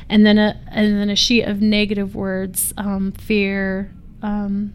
and 0.08 0.24
then 0.24 0.38
a 0.38 0.60
and 0.70 0.98
then 0.98 1.10
a 1.10 1.16
sheet 1.16 1.42
of 1.44 1.60
negative 1.60 2.14
words, 2.14 2.72
um, 2.76 3.12
fear. 3.12 3.92
Um, 4.22 4.72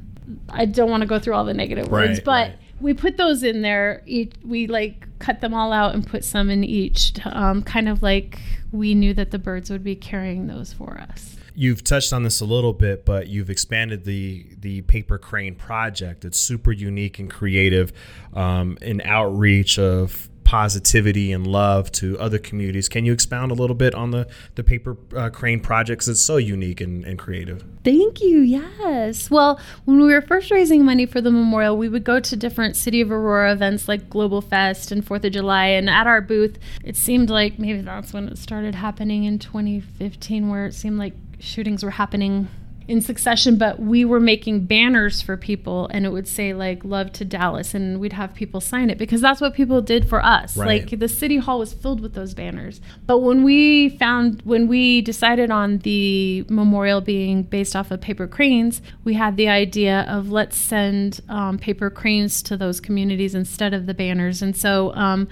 I 0.50 0.66
don't 0.66 0.90
want 0.90 1.02
to 1.02 1.08
go 1.08 1.20
through 1.20 1.34
all 1.34 1.46
the 1.46 1.54
negative 1.54 1.92
right, 1.92 2.10
words, 2.10 2.20
but 2.20 2.50
right. 2.50 2.56
We 2.84 2.94
put 2.94 3.18
those 3.18 3.44
in 3.44 3.62
there. 3.62 4.04
Each, 4.06 4.34
we 4.46 4.68
like 4.68 5.08
cut 5.20 5.42
them 5.42 5.54
all 5.54 5.72
out 5.72 5.96
and 5.96 6.06
put 6.06 6.24
some 6.24 6.50
in 6.50 6.64
each, 6.64 7.14
um, 7.26 7.64
kind 7.64 7.88
of 7.88 8.04
like 8.04 8.40
we 8.72 8.94
knew 8.94 9.14
that 9.14 9.32
the 9.32 9.40
birds 9.40 9.70
would 9.70 9.84
be 9.84 9.96
carrying 9.96 10.48
those 10.48 10.74
for 10.74 10.98
us. 10.98 11.38
You've 11.56 11.84
touched 11.84 12.12
on 12.14 12.24
this 12.24 12.42
a 12.42 12.46
little 12.46 12.74
bit, 12.74 13.06
but 13.06 13.28
you've 13.28 13.50
expanded 13.50 14.06
the 14.06 14.48
the 14.60 14.82
paper 14.82 15.18
crane 15.18 15.56
project. 15.56 16.26
It's 16.26 16.40
super 16.40 16.72
unique 16.72 17.20
and 17.20 17.30
creative, 17.30 17.94
um, 18.34 18.78
in 18.82 19.02
outreach 19.02 19.78
of 19.78 20.30
positivity 20.54 21.32
and 21.32 21.48
love 21.48 21.92
to 21.92 22.16
other 22.20 22.38
communities. 22.38 22.88
Can 22.88 23.06
you 23.06 23.12
expound 23.12 23.52
a 23.52 23.56
little 23.56 23.76
bit 23.76 23.96
on 23.96 24.12
the 24.12 24.28
the 24.54 24.64
paper 24.64 24.96
uh, 25.18 25.32
crane 25.32 25.60
projects? 25.60 26.08
It's 26.08 26.22
so 26.22 26.38
unique 26.38 26.80
and, 26.80 27.04
and 27.06 27.18
creative. 27.18 27.64
Thank 27.84 28.22
you. 28.22 28.42
Yes. 28.42 29.32
Well, 29.32 29.60
when 29.86 29.98
we 30.00 30.14
were 30.14 30.22
first 30.22 30.52
raising 30.52 30.86
money 30.86 31.08
for 31.08 31.22
the 31.22 31.32
memorial, 31.32 31.76
we 31.76 31.90
would 31.90 32.04
go 32.04 32.20
to 32.20 32.36
different 32.36 32.76
City 32.76 33.02
of 33.02 33.12
Aurora 33.12 33.52
events 33.52 33.88
like 33.88 34.12
Global 34.12 34.42
Fest 34.42 34.92
and 34.92 35.04
Fourth 35.04 35.26
of 35.26 35.32
July, 35.32 35.66
and 35.70 35.90
at 35.90 36.06
our 36.06 36.22
booth, 36.22 36.60
it 36.84 36.96
seemed 36.96 37.32
like 37.32 37.58
maybe 37.58 37.82
that's 37.82 38.14
when 38.14 38.28
it 38.28 38.38
started 38.38 38.76
happening 38.76 39.24
in 39.24 39.40
2015, 39.40 40.50
where 40.50 40.68
it 40.68 40.76
seemed 40.76 41.00
like 41.00 41.16
shootings 41.40 41.84
were 41.84 41.90
happening 41.90 42.48
in 42.88 43.02
succession, 43.02 43.58
but 43.58 43.80
we 43.80 44.04
were 44.04 44.20
making 44.20 44.66
banners 44.66 45.22
for 45.22 45.38
people 45.38 45.88
and 45.92 46.06
it 46.06 46.10
would 46.10 46.28
say 46.28 46.54
like 46.54 46.84
love 46.84 47.12
to 47.14 47.26
Dallas 47.26 47.74
and 47.74 48.00
we'd 48.00 48.14
have 48.14 48.34
people 48.34 48.60
sign 48.60 48.90
it 48.90 48.98
because 48.98 49.22
that's 49.22 49.40
what 49.40 49.54
people 49.54 49.82
did 49.82 50.08
for 50.08 50.24
us. 50.24 50.58
Right. 50.58 50.82
Like 50.82 51.00
the 51.00 51.08
city 51.08 51.38
hall 51.38 51.60
was 51.60 51.74
filled 51.74 52.02
with 52.02 52.14
those 52.14 52.34
banners. 52.34 52.82
But 53.06 53.20
when 53.20 53.44
we 53.44 53.90
found 53.90 54.42
when 54.44 54.68
we 54.68 55.02
decided 55.02 55.50
on 55.50 55.80
the 55.80 56.46
memorial 56.50 57.02
being 57.02 57.44
based 57.44 57.76
off 57.76 57.92
of 57.92 58.02
paper 58.02 58.28
cranes, 58.28 58.82
we 59.04 59.14
had 59.14 59.38
the 59.38 59.48
idea 59.48 60.02
of 60.10 60.30
let's 60.30 60.58
send 60.58 61.22
um, 61.30 61.58
paper 61.58 61.90
cranes 61.90 62.44
to 62.44 62.58
those 62.58 62.80
communities 62.82 63.34
instead 63.34 63.74
of 63.74 63.86
the 63.86 63.94
banners. 63.94 64.42
And 64.42 64.56
so 64.56 64.94
um, 64.96 65.28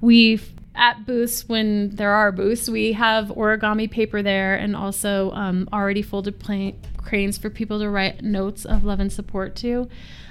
we 0.00 0.40
at 0.74 1.06
booths 1.06 1.48
when 1.48 1.94
there 1.96 2.12
are 2.12 2.32
booths. 2.32 2.68
We 2.68 2.92
have 2.92 3.28
origami 3.28 3.90
paper 3.90 4.22
there 4.22 4.54
and 4.54 4.74
also 4.74 5.30
um, 5.32 5.68
already 5.72 6.02
folded 6.02 6.38
pla- 6.38 6.72
cranes 6.96 7.38
for 7.38 7.50
people 7.50 7.78
to 7.80 7.90
write 7.90 8.22
notes 8.22 8.64
of 8.64 8.84
love 8.84 9.00
and 9.00 9.12
support 9.12 9.54
to 9.56 9.88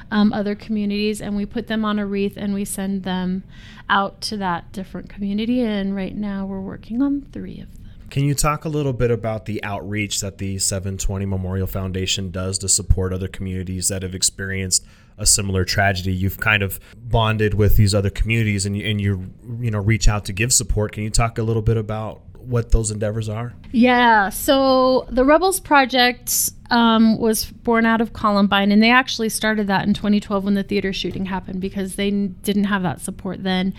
um, 0.09 0.33
other 0.33 0.55
communities. 0.55 1.21
And 1.21 1.35
we 1.35 1.45
put 1.45 1.67
them 1.67 1.85
on 1.85 1.99
a 1.99 2.05
wreath 2.05 2.37
and 2.37 2.53
we 2.53 2.65
send 2.65 3.03
them 3.03 3.43
out 3.89 4.21
to 4.21 4.37
that 4.37 4.71
different 4.71 5.09
community. 5.09 5.61
And 5.61 5.95
right 5.95 6.15
now 6.15 6.45
we're 6.45 6.61
working 6.61 7.01
on 7.01 7.21
three 7.31 7.59
of 7.59 7.71
them. 7.73 7.81
Can 8.09 8.25
you 8.25 8.35
talk 8.35 8.65
a 8.65 8.69
little 8.69 8.91
bit 8.91 9.09
about 9.09 9.45
the 9.45 9.63
outreach 9.63 10.19
that 10.19 10.37
the 10.37 10.59
720 10.59 11.25
Memorial 11.25 11.65
Foundation 11.65 12.29
does 12.29 12.57
to 12.57 12.67
support 12.67 13.13
other 13.13 13.29
communities 13.29 13.87
that 13.87 14.03
have 14.03 14.13
experienced 14.13 14.85
a 15.17 15.25
similar 15.25 15.65
tragedy? 15.65 16.13
You've 16.13 16.39
kind 16.39 16.63
of 16.63 16.79
bonded 16.95 17.53
with 17.53 17.77
these 17.77 17.93
other 17.93 18.09
communities 18.09 18.65
and 18.65 18.77
you, 18.77 18.89
and 18.89 19.01
you 19.01 19.33
you 19.59 19.71
know 19.71 19.79
reach 19.79 20.07
out 20.07 20.25
to 20.25 20.33
give 20.33 20.51
support. 20.53 20.93
Can 20.93 21.03
you 21.03 21.09
talk 21.09 21.37
a 21.37 21.43
little 21.43 21.61
bit 21.61 21.77
about 21.77 22.21
what 22.45 22.71
those 22.71 22.91
endeavors 22.91 23.29
are? 23.29 23.53
Yeah. 23.71 24.29
So 24.29 25.07
the 25.09 25.23
Rebels 25.23 25.59
Project 25.59 26.51
um, 26.69 27.17
was 27.19 27.45
born 27.45 27.85
out 27.85 28.01
of 28.01 28.13
Columbine, 28.13 28.71
and 28.71 28.81
they 28.81 28.91
actually 28.91 29.29
started 29.29 29.67
that 29.67 29.87
in 29.87 29.93
2012 29.93 30.43
when 30.43 30.53
the 30.53 30.63
theater 30.63 30.93
shooting 30.93 31.25
happened 31.25 31.61
because 31.61 31.95
they 31.95 32.11
didn't 32.11 32.65
have 32.65 32.83
that 32.83 33.01
support 33.01 33.43
then. 33.43 33.73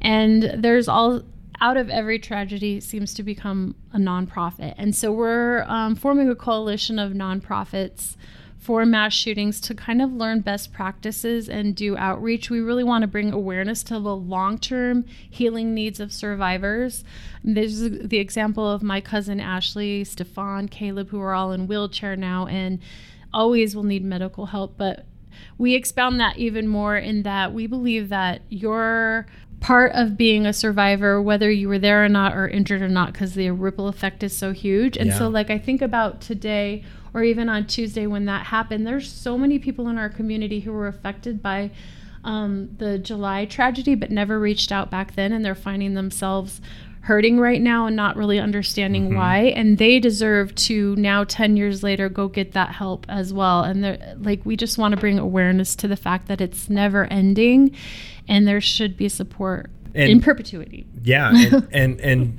And 0.00 0.42
there's 0.56 0.88
all 0.88 1.22
out 1.60 1.76
of 1.76 1.88
every 1.88 2.18
tragedy 2.18 2.80
seems 2.80 3.14
to 3.14 3.22
become 3.22 3.74
a 3.92 3.98
nonprofit, 3.98 4.74
and 4.76 4.94
so 4.94 5.12
we're 5.12 5.62
um, 5.62 5.94
forming 5.94 6.28
a 6.28 6.34
coalition 6.34 6.98
of 6.98 7.12
nonprofits 7.12 8.16
for 8.64 8.86
mass 8.86 9.12
shootings 9.12 9.60
to 9.60 9.74
kind 9.74 10.00
of 10.00 10.10
learn 10.10 10.40
best 10.40 10.72
practices 10.72 11.50
and 11.50 11.76
do 11.76 11.98
outreach. 11.98 12.48
We 12.48 12.60
really 12.60 12.82
want 12.82 13.02
to 13.02 13.06
bring 13.06 13.30
awareness 13.30 13.82
to 13.84 14.00
the 14.00 14.16
long 14.16 14.56
term 14.56 15.04
healing 15.28 15.74
needs 15.74 16.00
of 16.00 16.10
survivors. 16.10 17.04
This 17.44 17.72
is 17.72 18.08
the 18.08 18.16
example 18.16 18.66
of 18.66 18.82
my 18.82 19.02
cousin 19.02 19.38
Ashley, 19.38 20.02
Stefan, 20.02 20.68
Caleb, 20.68 21.10
who 21.10 21.20
are 21.20 21.34
all 21.34 21.52
in 21.52 21.66
wheelchair 21.66 22.16
now 22.16 22.46
and 22.46 22.78
always 23.34 23.76
will 23.76 23.82
need 23.82 24.02
medical 24.02 24.46
help. 24.46 24.78
But 24.78 25.04
we 25.58 25.74
expound 25.74 26.18
that 26.20 26.38
even 26.38 26.66
more 26.66 26.96
in 26.96 27.22
that 27.24 27.52
we 27.52 27.66
believe 27.66 28.08
that 28.08 28.40
your 28.48 29.26
part 29.64 29.92
of 29.94 30.14
being 30.14 30.44
a 30.44 30.52
survivor, 30.52 31.22
whether 31.22 31.50
you 31.50 31.68
were 31.68 31.78
there 31.78 32.04
or 32.04 32.08
not, 32.08 32.34
or 32.34 32.46
injured 32.46 32.82
or 32.82 32.88
not, 32.88 33.14
because 33.14 33.32
the 33.32 33.50
ripple 33.50 33.88
effect 33.88 34.22
is 34.22 34.36
so 34.36 34.52
huge. 34.52 34.98
And 34.98 35.10
so, 35.14 35.26
like, 35.28 35.48
I 35.48 35.56
think 35.56 35.80
about 35.80 36.20
today 36.20 36.84
or 37.14 37.22
even 37.22 37.48
on 37.48 37.66
Tuesday 37.66 38.06
when 38.06 38.26
that 38.26 38.44
happened, 38.44 38.86
there's 38.86 39.10
so 39.10 39.38
many 39.38 39.58
people 39.58 39.88
in 39.88 39.96
our 39.96 40.10
community 40.10 40.60
who 40.60 40.72
were 40.72 40.86
affected 40.86 41.40
by 41.40 41.70
um, 42.24 42.68
the 42.76 42.98
July 42.98 43.46
tragedy, 43.46 43.94
but 43.94 44.10
never 44.10 44.38
reached 44.38 44.70
out 44.70 44.90
back 44.90 45.14
then, 45.14 45.32
and 45.32 45.42
they're 45.42 45.54
finding 45.54 45.94
themselves 45.94 46.60
hurting 47.00 47.38
right 47.38 47.60
now 47.60 47.86
and 47.86 47.96
not 47.96 48.16
really 48.16 48.38
understanding 48.38 49.14
why. 49.14 49.52
And 49.56 49.78
they 49.78 49.98
deserve 49.98 50.54
to 50.56 50.96
now 50.96 51.24
10 51.24 51.56
years 51.56 51.82
later 51.82 52.08
go 52.08 52.28
get 52.28 52.52
that 52.52 52.70
help 52.72 53.04
as 53.08 53.32
well. 53.32 53.62
And 53.62 53.84
they're 53.84 54.14
like 54.18 54.44
we 54.44 54.56
just 54.56 54.78
want 54.78 54.94
to 54.94 55.00
bring 55.00 55.18
awareness 55.18 55.76
to 55.76 55.88
the 55.88 55.96
fact 55.96 56.28
that 56.28 56.40
it's 56.40 56.70
never 56.70 57.04
ending 57.04 57.76
and 58.28 58.46
there 58.46 58.60
should 58.60 58.96
be 58.96 59.08
support 59.08 59.70
And- 59.94 60.10
in 60.10 60.20
perpetuity 60.20 60.86
Yeah, 61.02 61.30
and, 61.34 61.68
and 61.72 62.00
and 62.00 62.38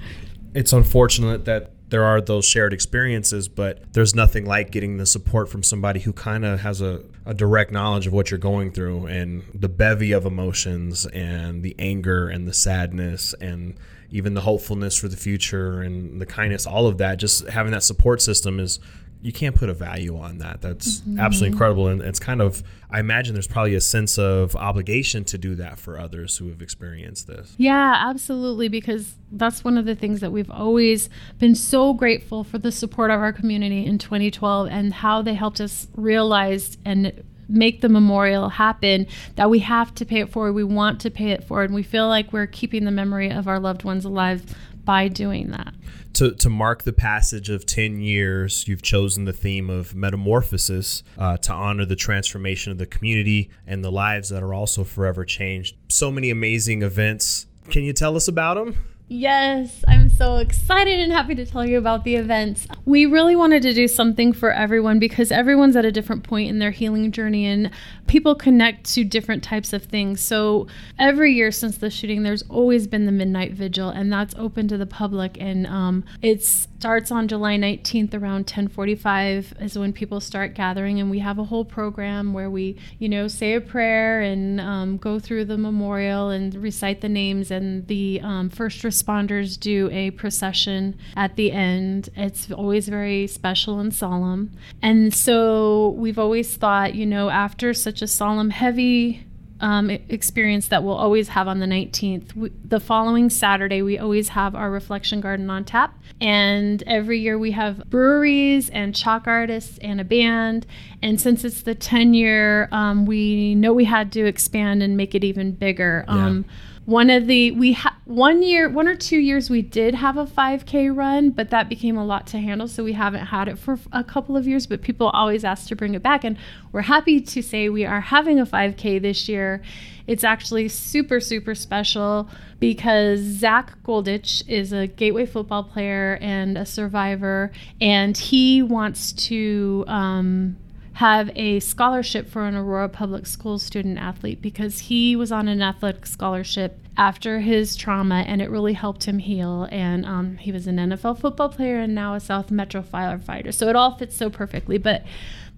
it's 0.53 0.73
unfortunate 0.73 1.45
that 1.45 1.71
there 1.89 2.03
are 2.03 2.19
those 2.19 2.45
shared 2.45 2.73
experiences, 2.73 3.47
but 3.47 3.93
there's 3.93 4.15
nothing 4.15 4.45
like 4.45 4.71
getting 4.71 4.97
the 4.97 5.05
support 5.05 5.49
from 5.49 5.61
somebody 5.61 5.99
who 5.99 6.11
kind 6.11 6.43
of 6.43 6.61
has 6.61 6.81
a, 6.81 7.03
a 7.27 7.33
direct 7.33 7.71
knowledge 7.71 8.07
of 8.07 8.13
what 8.13 8.31
you're 8.31 8.39
going 8.39 8.71
through 8.71 9.05
and 9.05 9.43
the 9.53 9.69
bevy 9.69 10.11
of 10.11 10.25
emotions 10.25 11.05
and 11.07 11.61
the 11.61 11.75
anger 11.77 12.27
and 12.27 12.47
the 12.47 12.53
sadness 12.53 13.35
and 13.39 13.75
even 14.09 14.33
the 14.33 14.41
hopefulness 14.41 14.95
for 14.97 15.07
the 15.07 15.15
future 15.17 15.81
and 15.81 16.19
the 16.19 16.25
kindness, 16.25 16.65
all 16.65 16.87
of 16.87 16.97
that. 16.97 17.17
Just 17.19 17.47
having 17.49 17.71
that 17.71 17.83
support 17.83 18.19
system 18.21 18.59
is 18.59 18.79
you 19.21 19.31
can't 19.33 19.55
put 19.55 19.69
a 19.69 19.73
value 19.73 20.17
on 20.17 20.37
that. 20.37 20.61
That's 20.61 20.99
mm-hmm. 20.99 21.19
absolutely 21.19 21.53
incredible. 21.53 21.87
And 21.87 22.01
it's 22.01 22.19
kind 22.19 22.41
of, 22.41 22.63
I 22.91 22.99
imagine 22.99 23.33
there's 23.33 23.47
probably 23.47 23.73
a 23.73 23.81
sense 23.81 24.19
of 24.19 24.55
obligation 24.55 25.23
to 25.25 25.37
do 25.37 25.55
that 25.55 25.79
for 25.79 25.99
others 25.99 26.37
who 26.37 26.49
have 26.49 26.61
experienced 26.61 27.27
this. 27.27 27.55
Yeah, 27.57 27.95
absolutely. 28.07 28.67
Because 28.67 29.15
that's 29.31 29.63
one 29.63 29.77
of 29.77 29.85
the 29.85 29.95
things 29.95 30.19
that 30.19 30.31
we've 30.31 30.51
always 30.51 31.09
been 31.39 31.55
so 31.55 31.93
grateful 31.93 32.43
for 32.43 32.57
the 32.59 32.71
support 32.71 33.09
of 33.09 33.19
our 33.19 33.33
community 33.33 33.85
in 33.85 33.97
2012 33.97 34.67
and 34.69 34.93
how 34.93 35.21
they 35.21 35.33
helped 35.33 35.59
us 35.59 35.87
realize 35.95 36.77
and 36.85 37.23
make 37.47 37.81
the 37.81 37.89
memorial 37.89 38.49
happen 38.49 39.07
that 39.35 39.49
we 39.49 39.59
have 39.59 39.93
to 39.95 40.05
pay 40.05 40.19
it 40.19 40.29
forward. 40.29 40.53
We 40.53 40.63
want 40.63 41.01
to 41.01 41.11
pay 41.11 41.31
it 41.31 41.43
forward. 41.43 41.65
And 41.65 41.75
we 41.75 41.83
feel 41.83 42.07
like 42.07 42.31
we're 42.31 42.47
keeping 42.47 42.85
the 42.85 42.91
memory 42.91 43.31
of 43.31 43.47
our 43.47 43.59
loved 43.59 43.83
ones 43.83 44.05
alive 44.05 44.55
by 44.83 45.07
doing 45.07 45.51
that. 45.51 45.73
To, 46.15 46.31
to 46.31 46.49
mark 46.49 46.83
the 46.83 46.93
passage 46.93 47.49
of 47.49 47.65
10 47.65 47.99
years, 47.99 48.67
you've 48.67 48.81
chosen 48.81 49.25
the 49.25 49.33
theme 49.33 49.69
of 49.69 49.93
metamorphosis 49.95 51.03
uh, 51.17 51.37
to 51.37 51.53
honor 51.53 51.85
the 51.85 51.95
transformation 51.95 52.71
of 52.71 52.77
the 52.77 52.85
community 52.85 53.49
and 53.67 53.83
the 53.83 53.91
lives 53.91 54.29
that 54.29 54.41
are 54.41 54.53
also 54.53 54.83
forever 54.83 55.25
changed. 55.25 55.75
So 55.89 56.11
many 56.11 56.29
amazing 56.29 56.81
events. 56.81 57.47
Can 57.69 57.83
you 57.83 57.93
tell 57.93 58.15
us 58.15 58.27
about 58.27 58.55
them? 58.55 58.77
Yes, 59.07 59.85
I'm 59.87 60.09
so 60.09 60.37
excited 60.37 60.99
and 60.99 61.11
happy 61.11 61.35
to 61.35 61.45
tell 61.45 61.63
you 61.63 61.77
about 61.77 62.03
the 62.05 62.15
events. 62.15 62.67
We 62.85 63.05
really 63.05 63.35
wanted 63.35 63.61
to 63.61 63.73
do 63.73 63.87
something 63.87 64.33
for 64.33 64.51
everyone 64.51 64.97
because 64.97 65.31
everyone's 65.31 65.75
at 65.75 65.85
a 65.85 65.91
different 65.91 66.23
point 66.23 66.49
in 66.49 66.57
their 66.57 66.71
healing 66.71 67.11
journey 67.11 67.45
and 67.45 67.69
people 68.07 68.35
connect 68.35 68.91
to 68.93 69.03
different 69.03 69.43
types 69.43 69.73
of 69.73 69.83
things. 69.83 70.21
So, 70.21 70.67
every 70.97 71.33
year 71.33 71.51
since 71.51 71.77
the 71.77 71.89
shooting, 71.89 72.23
there's 72.23 72.43
always 72.49 72.87
been 72.87 73.05
the 73.05 73.11
Midnight 73.11 73.53
Vigil, 73.53 73.89
and 73.89 74.11
that's 74.11 74.33
open 74.35 74.67
to 74.69 74.77
the 74.77 74.85
public. 74.85 75.37
And 75.39 75.67
um, 75.67 76.03
it 76.21 76.43
starts 76.43 77.11
on 77.11 77.27
July 77.27 77.57
19th 77.57 78.13
around 78.13 78.41
1045 78.41 79.55
is 79.59 79.77
when 79.77 79.93
people 79.93 80.19
start 80.19 80.53
gathering, 80.53 80.99
and 80.99 81.09
we 81.09 81.19
have 81.19 81.39
a 81.39 81.43
whole 81.43 81.65
program 81.65 82.33
where 82.33 82.49
we, 82.49 82.77
you 82.99 83.09
know, 83.09 83.27
say 83.27 83.53
a 83.53 83.61
prayer 83.61 84.21
and 84.21 84.59
um, 84.61 84.97
go 84.97 85.19
through 85.19 85.45
the 85.45 85.57
memorial 85.57 86.29
and 86.29 86.55
recite 86.55 87.01
the 87.01 87.09
names, 87.09 87.51
and 87.51 87.87
the 87.87 88.19
um, 88.21 88.49
first 88.49 88.83
responders 88.95 89.59
do 89.59 89.89
a 89.91 90.11
procession 90.11 90.97
at 91.15 91.35
the 91.35 91.51
end. 91.51 92.09
It's 92.15 92.51
always 92.51 92.87
very 92.87 93.27
special 93.27 93.79
and 93.79 93.93
solemn. 93.93 94.51
And 94.81 95.13
so 95.13 95.89
we've 95.97 96.19
always 96.19 96.55
thought, 96.55 96.95
you 96.95 97.05
know, 97.05 97.29
after 97.29 97.73
such 97.73 98.01
a 98.01 98.07
solemn, 98.07 98.49
heavy 98.49 99.25
um, 99.61 99.89
experience 99.89 100.67
that 100.67 100.83
we'll 100.83 100.95
always 100.95 101.29
have 101.29 101.47
on 101.47 101.59
the 101.59 101.65
19th. 101.65 102.35
We, 102.35 102.51
the 102.63 102.79
following 102.79 103.29
Saturday, 103.29 103.81
we 103.81 103.97
always 103.97 104.29
have 104.29 104.53
our 104.53 104.69
reflection 104.69 105.21
garden 105.21 105.49
on 105.49 105.63
tap. 105.63 105.97
And 106.19 106.83
every 106.85 107.19
year 107.19 107.37
we 107.37 107.51
have 107.51 107.89
breweries 107.89 108.69
and 108.69 108.93
chalk 108.93 109.27
artists 109.27 109.77
and 109.81 110.01
a 110.01 110.03
band. 110.03 110.65
And 111.01 111.19
since 111.19 111.43
it's 111.45 111.61
the 111.61 111.75
10 111.75 112.13
year, 112.13 112.67
um, 112.71 113.05
we 113.05 113.55
know 113.55 113.73
we 113.73 113.85
had 113.85 114.11
to 114.13 114.25
expand 114.25 114.83
and 114.83 114.97
make 114.97 115.15
it 115.15 115.23
even 115.23 115.53
bigger. 115.53 116.03
Um, 116.07 116.45
one 116.85 117.09
of 117.09 117.27
the 117.27 117.51
we 117.51 117.73
ha- 117.73 117.97
one 118.05 118.43
year 118.43 118.69
one 118.69 118.87
or 118.87 118.95
two 118.95 119.17
years 119.17 119.49
we 119.49 119.61
did 119.61 119.95
have 119.95 120.17
a 120.17 120.25
5k 120.25 120.95
run 120.95 121.31
but 121.31 121.49
that 121.49 121.67
became 121.67 121.97
a 121.97 122.05
lot 122.05 122.27
to 122.27 122.37
handle 122.37 122.67
so 122.67 122.83
we 122.83 122.93
haven't 122.93 123.27
had 123.27 123.47
it 123.47 123.57
for 123.57 123.79
a 123.91 124.03
couple 124.03 124.37
of 124.37 124.47
years 124.47 124.67
but 124.67 124.81
people 124.81 125.09
always 125.09 125.43
ask 125.43 125.67
to 125.67 125.75
bring 125.75 125.95
it 125.95 126.03
back 126.03 126.23
and 126.23 126.37
we're 126.75 126.81
happy 126.81 127.21
to 127.21 127.41
say 127.41 127.69
we 127.69 127.85
are 127.85 128.01
having 128.01 128.37
a 128.37 128.45
5k 128.45 129.01
this 129.01 129.29
year. 129.29 129.61
It's 130.07 130.25
actually 130.25 130.67
super 130.67 131.21
super 131.21 131.55
special 131.55 132.29
because 132.59 133.21
zach 133.21 133.81
golditch 133.83 134.43
is 134.47 134.73
a 134.73 134.85
gateway 134.85 135.25
football 135.25 135.63
player 135.63 136.19
and 136.19 136.57
a 136.57 136.65
survivor 136.65 137.53
and 137.79 138.17
he 138.17 138.61
wants 138.61 139.13
to 139.13 139.85
um, 139.87 140.57
have 140.95 141.29
a 141.35 141.59
scholarship 141.59 142.29
for 142.29 142.45
an 142.45 142.55
Aurora 142.55 142.87
Public 142.87 143.25
Schools 143.27 143.61
student 143.61 143.97
athlete 143.97 144.41
because 144.41 144.79
he 144.79 145.13
was 145.13 145.29
on 145.29 145.49
an 145.49 145.61
athletic 145.61 146.05
scholarship 146.05 146.79
after 146.95 147.41
his 147.41 147.75
trauma 147.75 148.23
and 148.25 148.41
it 148.41 148.49
really 148.49 148.71
helped 148.71 149.03
him 149.03 149.19
heal. 149.19 149.67
And 149.71 150.05
um, 150.05 150.37
he 150.37 150.53
was 150.53 150.67
an 150.67 150.77
NFL 150.77 151.19
football 151.19 151.49
player 151.49 151.79
and 151.79 151.93
now 151.93 152.13
a 152.13 152.21
South 152.21 152.49
Metro 152.49 152.81
firefighter. 152.81 153.53
So 153.53 153.67
it 153.67 153.75
all 153.75 153.97
fits 153.97 154.15
so 154.15 154.29
perfectly. 154.29 154.77
But 154.77 155.03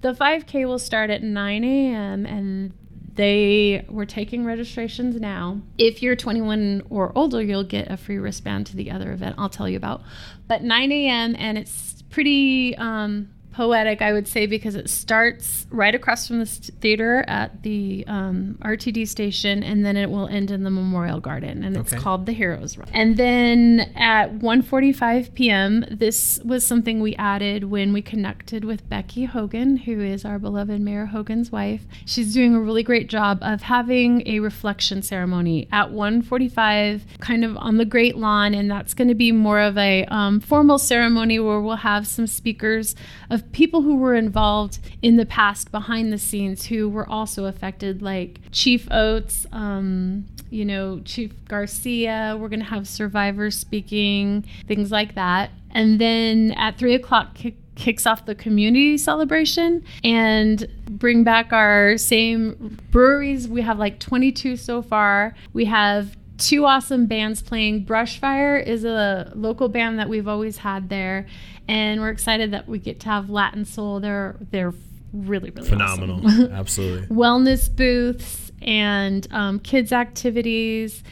the 0.02 0.14
5K 0.14 0.66
will 0.66 0.80
start 0.80 1.12
at 1.12 1.22
9 1.22 1.64
a.m. 1.64 2.26
and 2.26 2.74
they 3.14 3.86
were 3.90 4.08
taking 4.08 4.44
registrations 4.44 5.22
now. 5.22 5.62
If 5.78 6.02
you're 6.02 6.16
21 6.16 6.82
or 6.90 7.12
older, 7.16 7.44
you'll 7.44 7.64
get 7.64 7.92
a 7.92 7.98
free 7.98 8.18
wristband 8.18 8.66
to 8.68 8.76
the 8.76 8.90
other 8.90 9.12
event 9.12 9.36
I'll 9.38 9.50
tell 9.50 9.70
you 9.70 9.78
about. 9.78 10.02
But 10.48 10.64
9 10.64 10.92
a.m. 10.92 11.36
and 11.38 11.60
it's 11.60 12.02
pretty 12.10 12.76
um, 12.78 13.30
poetic, 13.58 14.04
I 14.04 14.14
would 14.14 14.28
say, 14.28 14.46
because 14.46 14.76
it 14.76 14.88
starts 14.88 15.66
right 15.72 15.96
across 15.96 16.28
from 16.28 16.38
the 16.38 16.46
theater 16.46 17.26
at 17.28 17.64
the 17.64 18.06
um, 18.08 18.56
RTD 18.62 19.08
station, 19.08 19.64
and 19.64 19.84
then 19.84 19.98
it 19.98 20.12
will 20.12 20.28
end 20.28 20.52
in 20.52 20.64
the 20.64 20.70
Memorial 20.70 21.20
Garden, 21.20 21.64
and 21.64 21.76
it's 21.76 21.92
Okay. 21.92 22.00
called 22.02 22.28
the 22.28 22.34
Heroes 22.34 22.78
Run. 22.78 22.88
And 22.94 23.18
then 23.18 23.92
at 23.96 24.36
1:45 24.40 25.34
p.m., 25.34 25.84
this 25.90 26.40
was 26.46 26.64
something 26.68 27.00
we 27.02 27.16
added 27.16 27.64
when 27.64 27.94
we 27.94 28.04
connected 28.04 28.64
with 28.64 28.88
Becky 28.90 29.26
Hogan, 29.26 29.78
who 29.78 30.02
is 30.02 30.24
our 30.24 30.38
beloved 30.38 30.80
Mayor 30.80 31.08
Hogan's 31.08 31.52
wife. 31.52 31.82
She's 32.06 32.36
doing 32.36 32.54
a 32.54 32.60
really 32.62 32.84
great 32.84 33.10
job 33.10 33.40
of 33.42 33.64
having 33.64 34.22
a 34.28 34.40
reflection 34.40 35.02
ceremony 35.02 35.68
at 35.72 35.90
1:45, 35.92 37.02
kind 37.20 37.44
of 37.44 37.58
on 37.58 37.78
the 37.78 37.86
Great 37.86 38.18
Lawn, 38.18 38.54
and 38.54 38.70
that's 38.70 38.94
going 38.94 39.08
to 39.08 39.16
be 39.16 39.32
more 39.32 39.60
of 39.60 39.80
a 39.80 40.06
um, 40.06 40.40
formal 40.40 40.78
ceremony 40.78 41.40
where 41.40 41.60
we'll 41.60 41.78
have 41.78 42.06
some 42.06 42.28
speakers 42.28 42.96
of 43.32 43.47
people 43.52 43.82
who 43.82 43.96
were 43.96 44.16
involved 44.16 44.80
in 45.02 45.18
the 45.18 45.26
past 45.26 45.72
behind 45.72 46.12
the 46.12 46.18
scenes 46.18 46.66
who 46.66 46.90
were 46.90 47.08
also 47.10 47.46
affected, 47.46 48.02
like 48.02 48.40
Chief 48.52 48.88
Oates, 48.92 49.46
um, 49.52 50.26
you 50.50 50.66
know, 50.66 51.00
Chief 51.02 51.34
Garcia. 51.46 52.38
We're 52.40 52.50
going 52.50 52.60
to 52.60 52.66
have 52.66 52.88
survivors 52.88 53.58
speaking, 53.58 54.46
things 54.68 54.92
like 54.92 55.16
that. 55.16 55.52
And 55.72 56.00
then 56.00 56.52
at 56.52 56.78
three 56.78 56.96
o'clock, 56.96 57.36
kick, 57.36 57.56
kicks 57.76 58.06
off 58.06 58.26
the 58.26 58.36
community 58.36 58.98
celebration 58.98 59.84
and 60.04 60.68
bring 60.90 61.24
back 61.24 61.54
our 61.54 61.98
same 61.98 62.78
breweries. 62.92 63.48
We 63.48 63.62
have 63.62 63.78
like 63.78 64.00
22 64.00 64.58
so 64.58 64.82
far. 64.82 65.36
We 65.54 65.66
have 65.66 66.18
two 66.38 66.66
awesome 66.66 67.06
bands 67.06 67.42
playing. 67.42 67.86
Brushfire 67.86 68.64
is 68.66 68.86
a 68.86 69.32
local 69.36 69.70
band 69.70 70.00
that 70.00 70.10
we've 70.10 70.28
always 70.28 70.58
had 70.58 70.90
there, 70.90 71.26
and 71.68 72.02
we're 72.02 72.10
excited 72.10 72.52
that 72.52 72.68
we 72.68 72.80
get 72.80 73.00
to 73.02 73.10
have 73.10 73.30
Latin 73.30 73.66
Soul. 73.66 74.00
They're 74.00 74.36
they're 74.52 74.74
really 75.14 75.50
really 75.50 75.68
Phenomenal. 75.70 76.26
awesome. 76.26 76.52
Absolutely. 76.54 77.08
Wellness 77.16 77.74
booths 77.74 78.52
and 78.62 79.28
um, 79.32 79.60
kids 79.60 79.92
activities. 79.92 81.04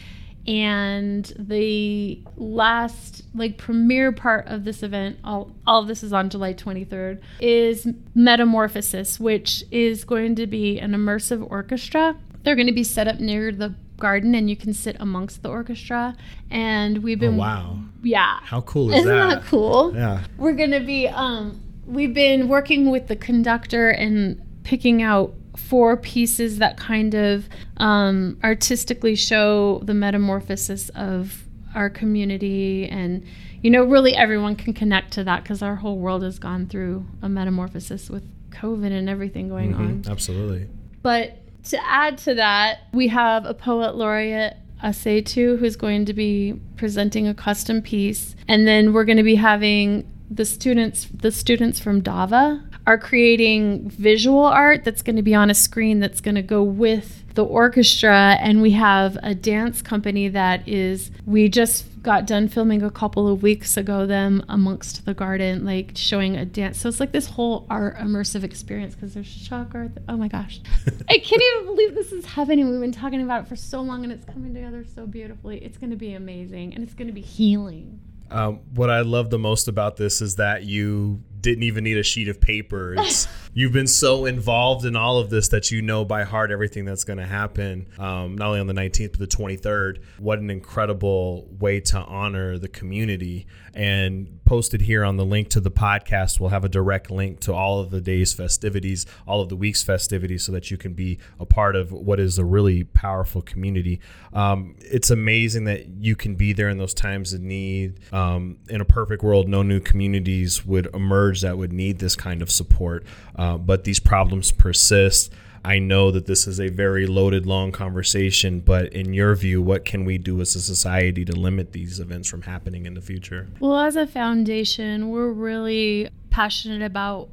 And 0.47 1.25
the 1.39 2.21
last, 2.37 3.23
like, 3.33 3.57
premiere 3.57 4.11
part 4.11 4.45
of 4.45 4.63
this 4.63 4.83
event, 4.83 5.17
all, 5.23 5.55
all 5.65 5.81
of 5.81 5.87
this 5.87 6.03
is 6.03 6.13
on 6.13 6.29
July 6.29 6.53
23rd, 6.53 7.19
is 7.39 7.87
Metamorphosis, 8.13 9.19
which 9.19 9.63
is 9.71 10.03
going 10.03 10.35
to 10.35 10.45
be 10.45 10.77
an 10.79 10.91
immersive 10.91 11.49
orchestra. 11.49 12.15
They're 12.43 12.53
going 12.53 12.67
to 12.67 12.73
be 12.73 12.83
set 12.83 13.07
up 13.07 13.19
near 13.19 13.51
the 13.51 13.73
garden, 13.97 14.35
and 14.35 14.49
you 14.49 14.55
can 14.55 14.73
sit 14.73 14.95
amongst 14.99 15.43
the 15.43 15.49
orchestra. 15.49 16.15
And 16.51 17.03
we've 17.03 17.17
Oh, 17.19 17.27
been, 17.27 17.37
wow. 17.37 17.79
yeah. 18.03 18.39
How 18.43 18.61
cool 18.61 18.89
is 18.91 18.99
Isn't 18.99 19.07
that? 19.09 19.41
that 19.41 19.45
cool? 19.45 19.93
Yeah. 19.95 20.23
We're 20.37 20.53
gonna 20.53 20.79
be 20.83 21.07
um 21.07 21.61
we've 21.85 22.13
been 22.13 22.47
working 22.47 22.89
with 22.89 23.07
the 23.07 23.15
conductor 23.15 23.89
and 23.89 24.41
picking 24.63 25.01
out 25.03 25.33
four 25.55 25.95
pieces 25.95 26.57
that 26.57 26.75
kind 26.77 27.13
of 27.13 27.47
um, 27.77 28.37
artistically 28.43 29.15
show 29.15 29.79
the 29.83 29.93
metamorphosis 29.93 30.89
of 30.89 31.43
our 31.75 31.89
community 31.89 32.87
and 32.89 33.23
you 33.61 33.69
know 33.69 33.83
really 33.83 34.15
everyone 34.15 34.55
can 34.55 34.73
connect 34.73 35.11
to 35.13 35.23
that 35.23 35.43
because 35.43 35.61
our 35.61 35.75
whole 35.75 35.97
world 35.97 36.23
has 36.23 36.39
gone 36.39 36.65
through 36.67 37.05
a 37.21 37.29
metamorphosis 37.29 38.09
with 38.09 38.23
covid 38.49 38.91
and 38.91 39.07
everything 39.09 39.47
going 39.49 39.73
on 39.75 40.03
Absolutely. 40.09 40.67
but 41.01 41.37
to 41.65 41.85
add 41.85 42.17
to 42.19 42.35
that, 42.35 42.79
we 42.93 43.07
have 43.09 43.45
a 43.45 43.53
poet 43.53 43.95
laureate, 43.95 44.57
Assétou, 44.83 45.57
who's 45.57 45.75
going 45.75 46.05
to 46.05 46.13
be 46.13 46.59
presenting 46.77 47.27
a 47.27 47.33
custom 47.33 47.81
piece. 47.81 48.35
And 48.47 48.67
then 48.67 48.93
we're 48.93 49.05
going 49.05 49.17
to 49.17 49.23
be 49.23 49.35
having 49.35 50.09
the 50.29 50.45
students, 50.45 51.07
the 51.13 51.31
students 51.31 51.79
from 51.79 52.01
Dava 52.01 52.63
are 52.87 52.97
creating 52.97 53.89
visual 53.89 54.45
art 54.45 54.83
that's 54.83 55.01
going 55.01 55.15
to 55.15 55.21
be 55.21 55.35
on 55.35 55.49
a 55.49 55.53
screen 55.55 55.99
that's 55.99 56.21
going 56.21 56.35
to 56.35 56.41
go 56.41 56.63
with 56.63 57.23
the 57.35 57.43
orchestra. 57.43 58.37
And 58.39 58.61
we 58.61 58.71
have 58.71 59.17
a 59.21 59.35
dance 59.35 59.81
company 59.81 60.27
that 60.29 60.67
is, 60.67 61.11
we 61.25 61.49
just 61.49 61.85
got 62.01 62.27
done 62.27 62.47
filming 62.47 62.83
a 62.83 62.91
couple 62.91 63.27
of 63.27 63.41
weeks 63.41 63.77
ago 63.77 64.05
them 64.05 64.43
amongst 64.47 65.05
the 65.05 65.13
garden 65.13 65.65
like 65.65 65.91
showing 65.95 66.37
a 66.37 66.45
dance. 66.45 66.79
So 66.79 66.87
it's 66.87 66.99
like 66.99 67.11
this 67.11 67.27
whole 67.27 67.65
art 67.69 67.97
immersive 67.97 68.43
experience 68.43 68.93
because 68.93 69.15
there's 69.15 69.25
shock 69.25 69.73
art 69.73 69.91
oh 70.07 70.15
my 70.15 70.27
gosh. 70.27 70.61
I 71.09 71.17
can't 71.17 71.41
even 71.41 71.65
believe 71.65 71.95
this 71.95 72.11
is 72.11 72.25
happening. 72.25 72.69
We've 72.69 72.79
been 72.79 72.91
talking 72.91 73.21
about 73.21 73.45
it 73.45 73.47
for 73.47 73.55
so 73.55 73.81
long 73.81 74.03
and 74.03 74.13
it's 74.13 74.25
coming 74.25 74.53
together 74.53 74.85
so 74.95 75.07
beautifully. 75.07 75.57
It's 75.57 75.77
going 75.77 75.89
to 75.89 75.95
be 75.95 76.13
amazing 76.13 76.75
and 76.75 76.83
it's 76.83 76.93
going 76.93 77.07
to 77.07 77.13
be 77.13 77.21
healing 77.21 77.99
Um, 78.31 78.61
what 78.73 78.89
I 78.89 79.01
love 79.01 79.29
the 79.29 79.37
most 79.39 79.67
about 79.67 79.97
this 79.97 80.21
is 80.21 80.35
that 80.37 80.63
you 80.63 81.21
didn't 81.45 81.63
even 81.63 81.83
need 81.83 81.97
a 81.97 82.03
sheet 82.03 82.27
of 82.27 82.41
paper. 82.41 82.95
It's, 82.97 83.27
you've 83.53 83.71
been 83.71 83.87
so 83.87 84.25
involved 84.25 84.83
in 84.83 84.95
all 84.95 85.19
of 85.19 85.29
this 85.29 85.47
that 85.49 85.69
you 85.69 85.81
know 85.81 86.03
by 86.03 86.23
heart 86.23 86.51
everything 86.51 86.85
that's 86.85 87.03
going 87.03 87.19
to 87.19 87.25
happen, 87.25 87.87
um, 87.99 88.35
not 88.35 88.47
only 88.47 88.59
on 88.59 88.67
the 88.67 88.73
19th, 88.73 89.11
but 89.11 89.19
the 89.19 89.27
23rd. 89.27 89.99
What 90.17 90.39
an 90.39 90.49
incredible 90.49 91.47
way 91.59 91.79
to 91.81 91.99
honor 91.99 92.57
the 92.57 92.67
community. 92.67 93.45
And 93.75 94.39
posted 94.45 94.81
here 94.81 95.03
on 95.03 95.17
the 95.17 95.25
link 95.25 95.49
to 95.49 95.59
the 95.59 95.69
podcast, 95.69 96.39
we'll 96.39 96.49
have 96.49 96.63
a 96.63 96.69
direct 96.69 97.11
link 97.11 97.41
to 97.41 97.53
all 97.53 97.79
of 97.79 97.91
the 97.91 97.99
day's 97.99 98.33
festivities, 98.33 99.05
all 99.27 99.41
of 99.41 99.49
the 99.49 99.55
week's 99.55 99.83
festivities, 99.83 100.43
so 100.43 100.51
that 100.53 100.71
you 100.71 100.77
can 100.77 100.93
be 100.93 101.19
a 101.39 101.45
part 101.45 101.75
of 101.75 101.91
what 101.91 102.19
is 102.19 102.39
a 102.39 102.45
really 102.45 102.85
powerful 102.85 103.41
community. 103.41 103.99
Um, 104.33 104.75
it's 104.79 105.11
amazing 105.11 105.65
that 105.65 105.87
you 105.87 106.15
can 106.15 106.35
be 106.35 106.53
there 106.53 106.69
in 106.69 106.77
those 106.77 106.93
times 106.93 107.33
of 107.33 107.41
need. 107.41 107.99
Um, 108.13 108.59
in 108.69 108.79
a 108.79 108.85
perfect 108.85 109.23
world, 109.23 109.49
no 109.49 109.61
new 109.61 109.81
communities 109.81 110.65
would 110.65 110.87
emerge 110.95 111.34
that 111.41 111.57
would 111.57 111.73
need 111.73 111.99
this 111.99 112.15
kind 112.15 112.41
of 112.41 112.51
support, 112.51 113.05
uh, 113.35 113.57
but 113.57 113.83
these 113.83 113.99
problems 113.99 114.51
persist. 114.51 115.33
I 115.63 115.79
know 115.79 116.11
that 116.11 116.27
this 116.27 116.45
is 116.45 116.59
a 116.59 116.67
very 116.69 117.07
loaded, 117.07 117.47
long 117.47 117.71
conversation, 117.71 118.59
but 118.59 118.93
in 118.93 119.15
your 119.15 119.33
view, 119.33 119.63
what 119.63 119.83
can 119.83 120.05
we 120.05 120.19
do 120.19 120.39
as 120.39 120.55
a 120.55 120.61
society 120.61 121.25
to 121.25 121.33
limit 121.33 121.71
these 121.71 121.99
events 121.99 122.29
from 122.29 122.43
happening 122.43 122.85
in 122.85 122.93
the 122.93 123.01
future? 123.01 123.47
well 123.59 123.79
as 123.79 123.95
a 123.95 124.05
foundation 124.05 125.09
we're 125.09 125.31
really 125.31 126.07
passionate 126.29 126.83
about 126.85 127.29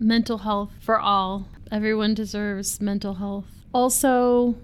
mental 0.00 0.38
health 0.38 0.70
for 0.80 0.98
all 0.98 1.46
everyone 1.70 2.14
deserves 2.14 2.80
mental 2.80 3.14
health 3.14 3.46
also 3.74 4.54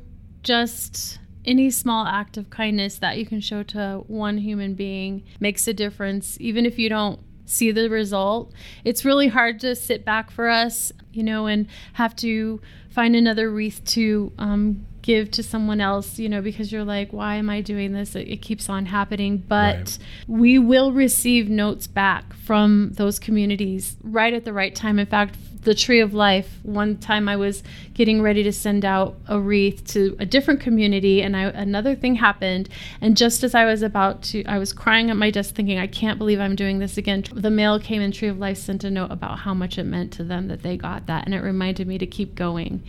just 0.42 1.18
any 1.44 1.70
small 1.70 2.06
act 2.06 2.36
of 2.36 2.48
kindness 2.50 2.98
that 2.98 3.18
you 3.18 3.26
can 3.26 3.40
show 3.40 3.62
to 3.62 4.02
one 4.06 4.38
human 4.38 4.74
being 4.74 5.22
makes 5.40 5.68
a 5.68 5.74
difference 5.74 6.36
even 6.40 6.64
if 6.64 6.78
you 6.78 6.88
don't 6.88 7.20
see 7.54 7.70
the 7.70 7.88
result. 7.88 8.52
It's 8.84 9.04
really 9.04 9.28
hard 9.28 9.60
to 9.60 9.74
sit 9.76 10.04
back 10.04 10.30
for 10.30 10.48
us 10.48 10.92
you 11.12 11.22
know 11.22 11.46
and 11.46 11.66
have 11.92 12.16
to 12.16 12.60
find 12.90 13.14
another 13.14 13.48
wreath 13.48 13.80
to 13.84 14.32
um, 14.36 14.84
give 15.00 15.30
to 15.30 15.42
someone 15.44 15.80
else 15.80 16.18
you 16.18 16.28
know 16.28 16.40
because 16.42 16.72
you're 16.72 16.82
like 16.84 17.12
why 17.12 17.36
am 17.36 17.48
i 17.48 17.60
doing 17.60 17.92
this? 17.92 18.16
It, 18.16 18.26
it 18.28 18.36
keeps 18.42 18.68
on 18.68 18.86
happening. 18.86 19.38
But 19.46 19.76
Right. 19.76 19.98
we 20.26 20.58
will 20.58 20.92
receive 20.92 21.48
notes 21.48 21.86
back 21.86 22.34
from 22.34 22.90
those 22.94 23.18
communities 23.18 23.96
right 24.02 24.32
at 24.34 24.44
the 24.44 24.52
right 24.52 24.74
time. 24.74 24.98
In 24.98 25.06
fact 25.06 25.36
the 25.64 25.74
tree 25.74 26.00
of 26.00 26.14
life. 26.14 26.58
One 26.62 26.96
time 26.98 27.28
i 27.28 27.36
was 27.36 27.62
getting 27.94 28.22
ready 28.22 28.42
to 28.42 28.52
send 28.52 28.84
out 28.84 29.16
a 29.28 29.38
wreath 29.38 29.84
to 29.88 30.16
a 30.18 30.26
different 30.26 30.60
community 30.60 31.22
and 31.22 31.36
I, 31.36 31.42
another 31.44 31.94
thing 31.94 32.16
happened. 32.16 32.68
And 33.00 33.16
just 33.16 33.42
as 33.42 33.54
i 33.54 33.64
was 33.64 33.82
about 33.82 34.22
to 34.24 34.44
i 34.44 34.58
was 34.58 34.72
crying 34.72 35.10
at 35.10 35.16
my 35.16 35.30
desk 35.30 35.54
thinking 35.54 35.78
i 35.78 35.86
can't 35.86 36.18
believe 36.18 36.40
i'm 36.40 36.56
doing 36.56 36.78
this 36.78 36.96
again 36.96 37.24
the 37.32 37.50
mail 37.50 37.78
came 37.80 38.02
and 38.02 38.12
tree 38.12 38.28
of 38.28 38.38
life 38.38 38.58
sent 38.58 38.84
a 38.84 38.90
note 38.90 39.10
about 39.10 39.40
how 39.40 39.54
much 39.54 39.78
it 39.78 39.84
meant 39.84 40.12
to 40.12 40.24
them 40.24 40.48
that 40.48 40.62
they 40.62 40.76
got 40.76 41.06
that 41.06 41.24
and 41.24 41.34
it 41.34 41.40
reminded 41.40 41.86
me 41.86 41.98
to 41.98 42.06
keep 42.06 42.34
going 42.34 42.82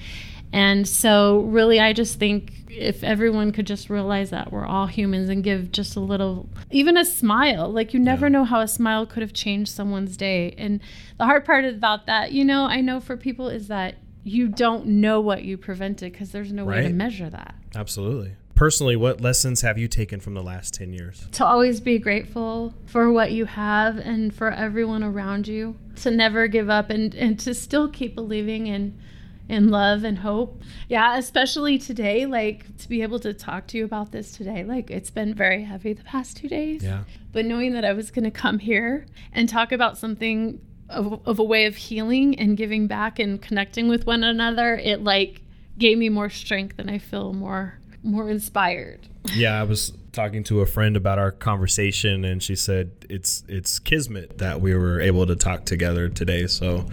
and 0.56 0.88
so, 0.88 1.41
really, 1.41 1.80
I 1.80 1.94
just 1.94 2.18
think 2.18 2.54
if 2.70 3.04
everyone 3.04 3.52
could 3.52 3.68
just 3.68 3.89
realize 3.89 4.30
that 4.32 4.52
we're 4.52 4.65
all 4.65 4.88
humans 4.88 5.30
and 5.30 5.44
give 5.44 5.72
just 5.72 5.96
a 5.96 6.00
little, 6.00 6.50
even 6.72 6.98
a 6.98 7.06
smile, 7.06 7.70
like 7.72 7.94
you 7.94 8.00
never 8.00 8.26
Yeah. 8.28 8.32
know 8.34 8.44
how 8.46 8.60
a 8.62 8.68
smile 8.68 9.06
could 9.06 9.22
have 9.22 9.34
changed 9.34 9.72
someone's 9.72 10.18
day. 10.18 10.54
And 10.58 10.80
the 11.18 11.26
hard 11.26 11.46
part 11.46 11.63
about 11.65 12.06
that, 12.08 12.32
you 12.32 12.44
know, 12.44 12.65
I 12.65 12.82
know 12.82 13.00
for 13.00 13.15
people 13.18 13.48
is 13.50 13.68
that 13.70 13.96
you 14.24 14.48
don't 14.48 14.86
know 14.88 15.22
what 15.22 15.44
you 15.44 15.58
prevented 15.58 16.12
because 16.12 16.32
there's 16.32 16.52
no 16.52 16.65
way 16.65 16.82
to 16.84 16.89
measure 16.89 17.30
that. 17.30 17.56
Absolutely. 17.76 18.34
Personally, 18.56 18.96
what 18.96 19.20
lessons 19.22 19.62
have 19.62 19.78
you 19.78 19.88
taken 19.89 20.20
from 20.22 20.34
the 20.34 20.41
last 20.44 20.74
10 20.74 20.94
years? 20.94 21.28
To 21.34 21.46
always 21.46 21.80
be 21.82 22.00
grateful 22.00 22.74
for 22.86 23.12
what 23.12 23.32
you 23.34 23.46
have 23.46 23.98
and 23.98 24.34
for 24.34 24.50
everyone 24.52 25.04
around 25.04 25.48
you, 25.48 25.76
to 25.98 26.10
never 26.12 26.48
give 26.48 26.70
up 26.70 26.89
and, 26.89 27.13
and 27.15 27.38
to 27.41 27.54
still 27.54 27.89
keep 27.89 28.15
believing 28.15 28.68
in 28.68 28.98
in 29.47 29.69
love 29.69 30.03
and 30.03 30.19
hope. 30.19 30.62
Yeah, 30.89 31.17
especially 31.17 31.77
today, 31.77 32.25
like 32.25 32.77
to 32.77 32.89
be 32.89 33.01
able 33.01 33.19
to 33.19 33.34
talk 33.34 33.67
to 33.67 33.77
you 33.77 33.86
about 33.86 34.12
this 34.12 34.31
today. 34.31 34.63
Like 34.63 34.89
it's 34.89 35.10
been 35.10 35.34
very 35.34 35.63
heavy 35.63 35.93
the 35.93 36.03
past 36.03 36.38
two 36.38 36.47
days. 36.47 36.84
Yeah. 36.84 37.03
But 37.31 37.45
knowing 37.45 37.73
that 37.73 37.86
I 37.86 37.93
was 37.93 38.12
going 38.12 38.25
to 38.25 38.31
come 38.31 38.60
here 38.60 39.05
and 39.31 39.47
talk 39.47 39.71
about 39.71 39.97
something 39.97 40.62
of, 40.89 41.19
of 41.25 41.39
a 41.39 41.43
way 41.43 41.65
of 41.65 41.75
healing 41.75 42.38
and 42.39 42.58
giving 42.58 42.88
back 42.88 43.19
and 43.19 43.41
connecting 43.41 43.88
with 43.88 44.05
one 44.05 44.23
another, 44.23 44.75
it 44.75 45.03
like 45.03 45.41
gave 45.77 45.97
me 45.97 46.10
more 46.10 46.29
strength 46.29 46.79
and 46.79 46.89
I 46.89 46.97
feel 46.97 47.34
more 47.34 47.79
more 48.05 48.29
inspired. 48.29 48.99
Yeah, 49.34 49.60
I 49.60 49.63
was 49.63 49.91
talking 50.12 50.43
to 50.45 50.62
a 50.62 50.65
friend 50.65 50.95
about 50.95 51.17
our 51.17 51.31
conversation, 51.31 52.23
and 52.23 52.41
she 52.41 52.55
said 52.55 52.91
it's 53.10 53.43
it's 53.47 53.79
kismet 53.79 54.38
that 54.38 54.62
we 54.62 54.75
were 54.75 55.01
able 55.01 55.25
to 55.25 55.36
talk 55.36 55.65
together 55.65 56.08
today. 56.08 56.47
So 56.47 56.86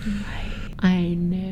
I 0.79 1.09
know. 1.15 1.52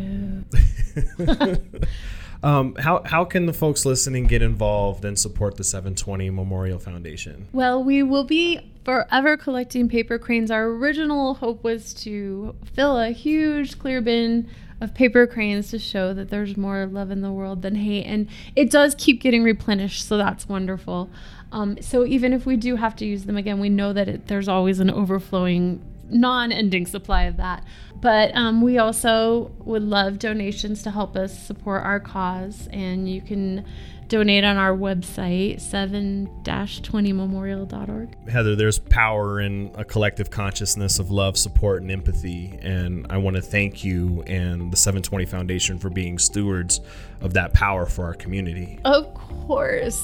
um, 2.42 2.74
how 2.76 3.02
how 3.04 3.24
can 3.24 3.46
the 3.46 3.52
folks 3.52 3.84
listening 3.84 4.26
get 4.26 4.42
involved 4.42 5.04
and 5.04 5.18
support 5.18 5.56
the 5.56 5.64
720 5.64 6.30
Memorial 6.30 6.78
Foundation? 6.78 7.48
Well, 7.52 7.82
we 7.82 8.02
will 8.02 8.24
be 8.24 8.60
forever 8.84 9.36
collecting 9.36 9.88
paper 9.88 10.18
cranes. 10.18 10.50
Our 10.50 10.66
original 10.66 11.34
hope 11.34 11.62
was 11.62 11.92
to 11.94 12.54
fill 12.74 12.98
a 12.98 13.10
huge 13.10 13.78
clear 13.78 14.00
bin 14.00 14.48
of 14.80 14.94
paper 14.94 15.26
cranes 15.26 15.70
to 15.70 15.78
show 15.78 16.14
that 16.14 16.30
there's 16.30 16.56
more 16.56 16.86
love 16.86 17.10
in 17.10 17.20
the 17.20 17.30
world 17.30 17.62
than 17.62 17.74
hate. 17.74 18.04
And 18.04 18.28
it 18.56 18.70
does 18.70 18.94
keep 18.96 19.20
getting 19.20 19.42
replenished, 19.42 20.06
so 20.06 20.16
that's 20.16 20.48
wonderful. 20.48 21.10
Um, 21.52 21.80
so 21.82 22.06
even 22.06 22.32
if 22.32 22.46
we 22.46 22.56
do 22.56 22.76
have 22.76 22.96
to 22.96 23.04
use 23.04 23.24
them 23.24 23.36
again, 23.36 23.60
we 23.60 23.68
know 23.68 23.92
that 23.92 24.08
it, 24.08 24.26
there's 24.28 24.48
always 24.48 24.80
an 24.80 24.90
overflowing, 24.90 25.82
non 26.10 26.52
ending 26.52 26.86
supply 26.86 27.24
of 27.24 27.36
that. 27.38 27.64
But 28.00 28.34
um, 28.34 28.62
we 28.62 28.78
also 28.78 29.52
would 29.58 29.82
love 29.82 30.18
donations 30.18 30.82
to 30.84 30.90
help 30.90 31.16
us 31.16 31.38
support 31.38 31.84
our 31.84 32.00
cause. 32.00 32.66
And 32.72 33.08
you 33.08 33.20
can 33.20 33.66
donate 34.10 34.44
on 34.44 34.56
our 34.56 34.76
website, 34.76 35.60
7-20memorial.org. 35.60 38.28
Heather, 38.28 38.56
there's 38.56 38.78
power 38.78 39.40
in 39.40 39.70
a 39.76 39.84
collective 39.84 40.30
consciousness 40.30 40.98
of 40.98 41.12
love, 41.12 41.38
support, 41.38 41.82
and 41.82 41.90
empathy. 41.90 42.58
And 42.60 43.06
I 43.08 43.16
want 43.18 43.36
to 43.36 43.42
thank 43.42 43.84
you 43.84 44.24
and 44.26 44.72
the 44.72 44.76
720 44.76 45.26
Foundation 45.26 45.78
for 45.78 45.90
being 45.90 46.18
stewards 46.18 46.80
of 47.20 47.34
that 47.34 47.54
power 47.54 47.86
for 47.86 48.04
our 48.04 48.14
community. 48.14 48.80
Of 48.84 49.14
course. 49.14 50.02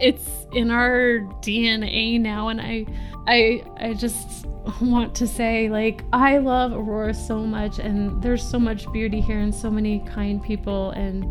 It's 0.00 0.46
in 0.52 0.70
our 0.70 1.20
DNA 1.42 2.20
now 2.20 2.48
and 2.48 2.60
I 2.60 2.86
I 3.26 3.62
I 3.76 3.94
just 3.94 4.46
want 4.80 5.14
to 5.16 5.26
say 5.26 5.68
like 5.68 6.02
I 6.12 6.38
love 6.38 6.72
Aurora 6.72 7.14
so 7.14 7.40
much 7.40 7.78
and 7.78 8.22
there's 8.22 8.42
so 8.42 8.58
much 8.58 8.90
beauty 8.92 9.20
here 9.20 9.38
and 9.38 9.54
so 9.54 9.70
many 9.70 10.00
kind 10.00 10.42
people 10.42 10.90
and 10.90 11.24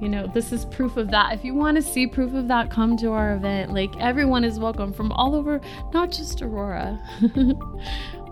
you 0.00 0.08
know, 0.08 0.26
this 0.26 0.52
is 0.52 0.64
proof 0.64 0.96
of 0.96 1.10
that. 1.10 1.32
If 1.32 1.44
you 1.44 1.54
want 1.54 1.76
to 1.76 1.82
see 1.82 2.06
proof 2.06 2.32
of 2.34 2.46
that, 2.48 2.70
come 2.70 2.96
to 2.98 3.10
our 3.12 3.34
event. 3.34 3.74
Like 3.74 3.90
everyone 3.98 4.44
is 4.44 4.60
welcome 4.60 4.92
from 4.92 5.10
all 5.12 5.34
over, 5.34 5.60
not 5.92 6.10
just 6.12 6.40
Aurora. 6.40 6.98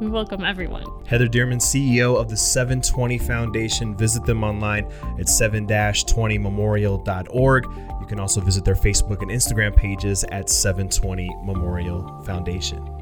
we 0.00 0.07
welcome 0.07 0.44
everyone. 0.44 0.85
Heather 1.07 1.26
Dearman, 1.26 1.61
CEO 1.61 2.16
of 2.16 2.29
the 2.29 2.37
720 2.37 3.18
Foundation. 3.18 3.96
Visit 3.96 4.24
them 4.24 4.44
online 4.44 4.85
at 5.18 5.26
7-20memorial.org. 5.26 7.64
You 8.00 8.07
can 8.07 8.20
also 8.20 8.40
visit 8.40 8.64
their 8.64 8.76
Facebook 8.76 9.22
and 9.22 9.31
Instagram 9.31 9.74
pages 9.74 10.22
at 10.31 10.48
720 10.48 11.29
Memorial 11.42 12.22
Foundation. 12.24 12.96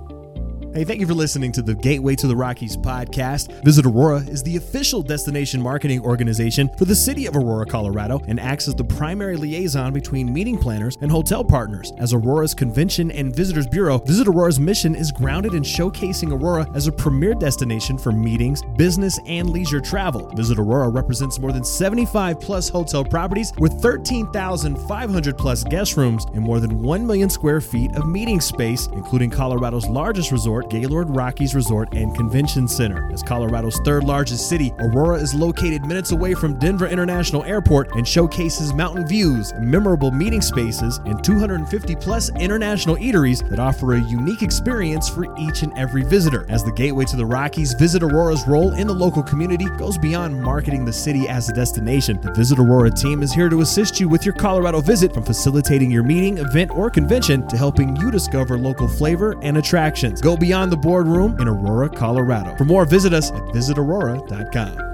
Hey, 0.74 0.82
thank 0.82 0.98
you 0.98 1.06
for 1.06 1.14
listening 1.14 1.52
to 1.52 1.62
the 1.62 1.76
Gateway 1.76 2.16
to 2.16 2.26
the 2.26 2.34
Rockies 2.34 2.76
podcast. 2.76 3.62
Visit 3.62 3.86
Aurora 3.86 4.18
is 4.18 4.42
the 4.42 4.56
official 4.56 5.04
destination 5.04 5.62
marketing 5.62 6.00
organization 6.00 6.68
for 6.76 6.84
the 6.84 6.96
city 6.96 7.26
of 7.26 7.36
Aurora, 7.36 7.64
Colorado, 7.64 8.20
and 8.26 8.40
acts 8.40 8.66
as 8.66 8.74
the 8.74 8.82
primary 8.82 9.36
liaison 9.36 9.92
between 9.92 10.32
meeting 10.32 10.58
planners 10.58 10.98
and 11.00 11.12
hotel 11.12 11.44
partners. 11.44 11.92
As 11.98 12.12
Aurora's 12.12 12.54
Convention 12.54 13.12
and 13.12 13.32
Visitors 13.36 13.68
Bureau, 13.68 13.98
Visit 13.98 14.26
Aurora's 14.26 14.58
mission 14.58 14.96
is 14.96 15.12
grounded 15.12 15.54
in 15.54 15.62
showcasing 15.62 16.32
Aurora 16.32 16.66
as 16.74 16.88
a 16.88 16.92
premier 16.92 17.34
destination 17.34 17.96
for 17.96 18.10
meetings, 18.10 18.60
business, 18.76 19.20
and 19.26 19.50
leisure 19.50 19.80
travel. 19.80 20.26
Visit 20.30 20.58
Aurora 20.58 20.88
represents 20.88 21.38
more 21.38 21.52
than 21.52 21.62
75 21.62 22.40
plus 22.40 22.68
hotel 22.68 23.04
properties 23.04 23.52
with 23.58 23.80
13,500 23.80 25.38
plus 25.38 25.62
guest 25.62 25.96
rooms 25.96 26.24
and 26.34 26.40
more 26.40 26.58
than 26.58 26.82
1 26.82 27.06
million 27.06 27.30
square 27.30 27.60
feet 27.60 27.94
of 27.94 28.08
meeting 28.08 28.40
space, 28.40 28.88
including 28.88 29.30
Colorado's 29.30 29.86
largest 29.86 30.32
resort 30.64 30.84
Gaylord 30.84 31.10
Rockies 31.16 31.54
Resort 31.54 31.94
and 31.94 32.14
Convention 32.14 32.68
Center. 32.68 33.10
As 33.12 33.22
Colorado's 33.22 33.78
third 33.84 34.04
largest 34.04 34.48
city, 34.48 34.72
Aurora 34.78 35.18
is 35.18 35.34
located 35.34 35.84
minutes 35.84 36.12
away 36.12 36.34
from 36.34 36.58
Denver 36.58 36.86
International 36.86 37.44
Airport 37.44 37.94
and 37.94 38.06
showcases 38.06 38.72
mountain 38.72 39.06
views, 39.06 39.52
memorable 39.58 40.10
meeting 40.10 40.40
spaces, 40.40 40.98
and 41.06 41.22
250 41.22 41.96
plus 41.96 42.30
international 42.38 42.96
eateries 42.96 43.48
that 43.50 43.58
offer 43.58 43.94
a 43.94 44.00
unique 44.00 44.42
experience 44.42 45.08
for 45.08 45.24
each 45.38 45.62
and 45.62 45.76
every 45.78 46.02
visitor. 46.02 46.46
As 46.48 46.64
the 46.64 46.72
gateway 46.72 47.04
to 47.06 47.16
the 47.16 47.26
Rockies, 47.26 47.74
Visit 47.74 48.02
Aurora's 48.02 48.46
role 48.46 48.72
in 48.74 48.86
the 48.86 48.94
local 48.94 49.22
community 49.22 49.66
goes 49.78 49.98
beyond 49.98 50.40
marketing 50.40 50.84
the 50.84 50.92
city 50.92 51.28
as 51.28 51.48
a 51.48 51.52
destination. 51.52 52.20
The 52.20 52.32
Visit 52.32 52.58
Aurora 52.58 52.90
team 52.90 53.22
is 53.22 53.32
here 53.32 53.48
to 53.48 53.60
assist 53.60 54.00
you 54.00 54.08
with 54.08 54.24
your 54.24 54.34
Colorado 54.34 54.80
visit 54.80 55.12
from 55.12 55.24
facilitating 55.24 55.90
your 55.90 56.02
meeting, 56.02 56.38
event, 56.38 56.70
or 56.70 56.90
convention 56.90 57.46
to 57.48 57.56
helping 57.56 57.96
you 57.96 58.10
discover 58.10 58.58
local 58.58 58.88
flavor 58.88 59.34
and 59.42 59.58
attractions. 59.58 60.20
Go 60.20 60.36
beyond 60.36 60.53
Beyond 60.54 60.70
the 60.70 60.76
Boardroom 60.76 61.40
in 61.40 61.48
Aurora, 61.48 61.88
Colorado. 61.88 62.54
For 62.54 62.64
more, 62.64 62.84
visit 62.84 63.12
us 63.12 63.32
at 63.32 63.42
visitaurora.com. 63.52 64.93